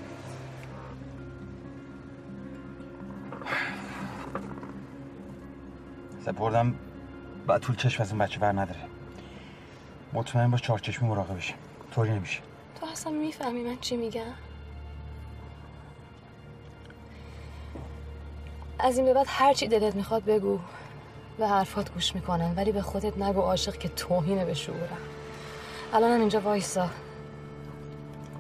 سپردم. 6.26 6.76
بعد 7.48 7.62
طول 7.62 7.76
چشم 7.76 8.04
از 8.04 8.10
این 8.10 8.20
بچه 8.20 8.40
بر 8.40 8.52
نداره. 8.52 8.80
مطمئن 10.14 10.52
باش 10.52 10.62
چهار 10.62 10.80
چشمی 10.80 11.10
مراقبش 11.10 11.54
طوری 11.92 12.12
نمیشه. 12.12 12.40
تو 12.80 12.86
اصلا 12.86 13.12
می‌فهمی 13.12 13.64
من 13.64 13.78
چی 13.82 13.98
میگم؟ 13.98 14.22
از 18.80 18.98
این 18.98 19.06
به 19.06 19.14
بعد 19.14 19.26
هر 19.30 19.54
چی 19.54 19.68
دلت 19.68 19.96
می‌خواد 19.96 20.26
بگو 20.26 20.60
به 21.38 21.48
حرفات 21.48 21.94
گوش 21.94 22.16
می‌کنم 22.16 22.54
ولی 22.58 22.72
به 22.72 22.82
خودت 22.82 23.18
نگو 23.18 23.42
عاشق 23.42 23.78
که 23.78 23.90
توهینه 23.90 24.46
به 24.46 24.54
شعورم. 24.54 24.98
الانم 25.94 26.20
اینجا 26.20 26.40
وایسا. 26.40 26.90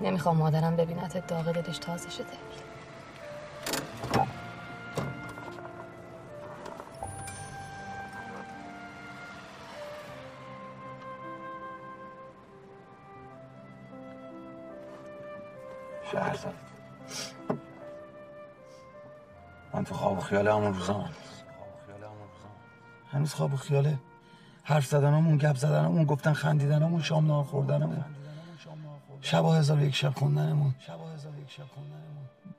نمی‌خوام 0.02 0.38
مادرم 0.38 0.76
ببینت 0.76 1.28
داغ 1.28 1.52
دلش 1.52 1.78
تازه 1.78 2.10
شده. 2.10 2.26
شهرزاد 16.12 16.54
من 19.74 19.84
تو 19.84 19.96
خواب 19.96 20.18
و 20.18 20.22
خیال 20.22 20.48
همون 20.48 20.74
روزا 20.74 21.06
هنوز 23.12 23.34
خواب 23.34 23.54
و 23.54 23.58
خیاله؟ 23.58 24.00
حرف 24.68 24.86
زدنمون 24.86 25.38
گپ 25.38 25.56
زدنمون 25.58 26.06
گفتن 26.06 26.34
خندیدنمون 26.34 27.02
شام 27.02 27.28
نهار 27.28 27.44
خوردنمون. 27.44 28.06
شب 29.22 29.46
هزار 29.46 29.82
یک 29.82 29.96
شب 29.96 30.14
خوندنمون. 30.14 30.76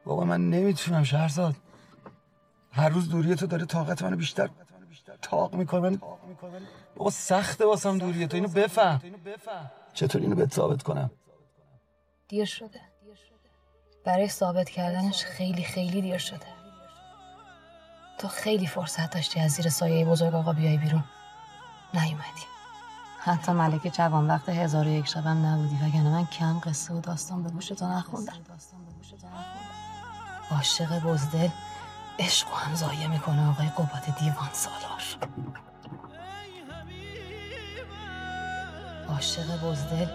بابا 0.04 0.24
من 0.24 0.50
نمی‌تونم 0.50 1.04
شهرزاد 1.04 1.54
هر 2.72 2.88
روز 2.88 3.08
دوری 3.08 3.34
تو 3.34 3.46
داره 3.46 3.64
طاقت 3.64 4.02
منو 4.02 4.16
بیشتر 4.16 4.48
تاق 5.22 5.54
می‌کنه. 5.54 5.98
بابا 6.96 7.10
سخته 7.10 7.66
واسم 7.66 7.98
دوری 7.98 8.26
تو 8.26 8.36
اینو 8.36 8.48
بفهم. 8.48 9.00
چطور 9.94 10.22
اینو 10.22 10.34
بهت 10.34 10.54
ثابت 10.54 10.82
کنم؟ 10.82 11.10
دیر 12.28 12.44
شده. 12.44 12.80
برای 14.04 14.28
ثابت 14.28 14.70
کردنش 14.70 15.24
خیلی 15.24 15.62
خیلی 15.62 16.00
دیر 16.00 16.18
شده. 16.18 16.46
تو 18.18 18.28
خیلی 18.28 18.66
فرصت 18.66 19.10
داشتی 19.10 19.40
از 19.40 19.50
زیر 19.50 19.68
سایه 19.68 20.04
بزرگ 20.04 20.34
آقا 20.34 20.52
بیای 20.52 20.76
بیرون. 20.76 21.04
نیومدی. 21.94 22.46
حتی 23.18 23.52
ملکه 23.52 23.90
جوان 23.90 24.28
وقت 24.28 24.48
هزار 24.48 24.86
و 24.86 24.88
یک 24.88 25.06
شبم 25.06 25.46
نبودی 25.46 25.76
وگرنه 25.76 26.10
من 26.10 26.26
کم 26.26 26.60
قصه 26.60 26.94
و 26.94 27.00
داستان 27.00 27.42
به 27.42 27.50
گوش 27.50 27.68
تو 27.68 27.86
نخوندم. 27.86 28.32
عاشق 30.50 30.98
بزدل 30.98 31.48
عشق 32.18 32.52
و 32.52 32.56
هم 32.56 32.74
ضایع 32.74 33.06
می‌کنه 33.06 33.50
آقای 33.50 33.66
قبات 33.66 34.18
دیوان 34.18 34.48
سالار. 34.52 35.02
عاشق 39.08 39.60
بزدل 39.64 40.06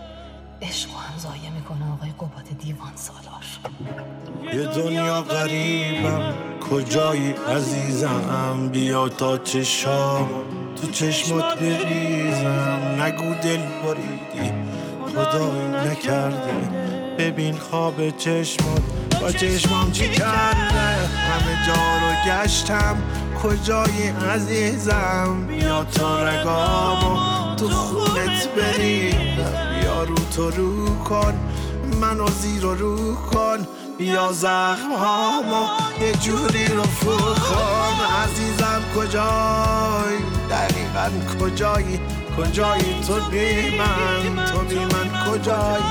عشق 0.61 0.95
و 0.95 0.97
هم 0.97 1.17
ضایع 1.17 1.49
می‌کنه 1.49 1.93
آقای 1.93 2.11
قبات 2.11 2.53
دیوان 2.53 2.95
سالار. 2.95 3.45
یه 4.53 4.63
دنیا 4.63 5.22
غریبم 5.22 6.34
کجایی 6.69 7.32
عزیزم؟ 7.32 8.69
بیا 8.69 9.09
تا 9.09 9.38
چشام. 9.38 10.61
تو 10.76 10.91
چشمات 10.91 11.59
بریزم 11.59 12.80
نگو 12.99 13.34
دل 13.43 13.59
بریدی 13.84 14.51
خدایی 15.15 15.91
نکرده. 15.91 16.53
ببین 17.17 17.55
خواب 17.57 18.09
چشمات 18.17 18.82
با 19.22 19.32
چشمام 19.32 19.91
چی 19.91 20.09
کرده؟ 20.09 21.07
همه 21.28 21.65
جا 21.67 21.74
رو 21.74 22.11
گشتم 22.32 22.97
کجایی 23.43 24.07
عزیزم؟ 24.34 25.45
بیا 25.47 25.84
تا 25.84 26.24
رگامو 26.24 27.55
تو 27.55 27.67
خونت 27.69 28.47
بریدم 28.57 29.80
بیا 29.82 30.03
رو 30.03 30.15
تو 30.36 30.49
رو 30.49 30.95
کن 31.03 31.34
منو 32.01 32.28
زیر 32.28 32.61
رو 32.61 33.15
کن. 33.15 33.67
بیا 34.02 34.32
زخم 34.32 34.91
هامو 34.99 35.66
یه 36.02 36.12
جوری 36.12 36.66
رو 36.68 36.84
کن. 36.84 37.97
عزیزم 38.24 38.82
کجایی؟ 38.95 40.18
دقیقا 40.49 41.10
کجایی؟ 41.39 41.99
کجایی 42.38 43.02
تو 43.08 43.14
بی 43.32 43.78
من؟ 43.78 44.45
تو 44.45 44.60
بی 44.60 44.76
من 44.76 45.32
کجایی؟ 45.32 45.84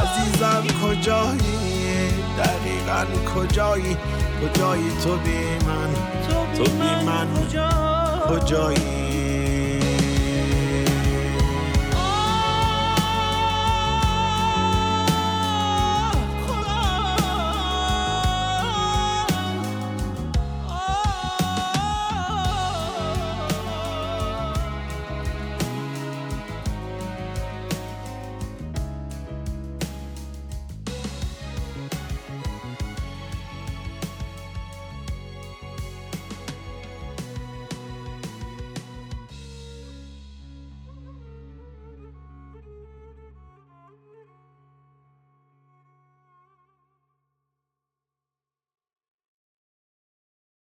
عزیزم 0.00 0.64
کجایی؟ 0.82 2.10
دقیقا 2.38 3.04
کجایی؟ 3.34 3.96
کجایی 4.42 4.90
تو 5.04 5.16
بی 5.16 5.66
من؟ 5.66 5.94
تو 6.56 6.64
بی 6.64 7.04
من 7.06 7.28
کجایی؟ 8.28 9.03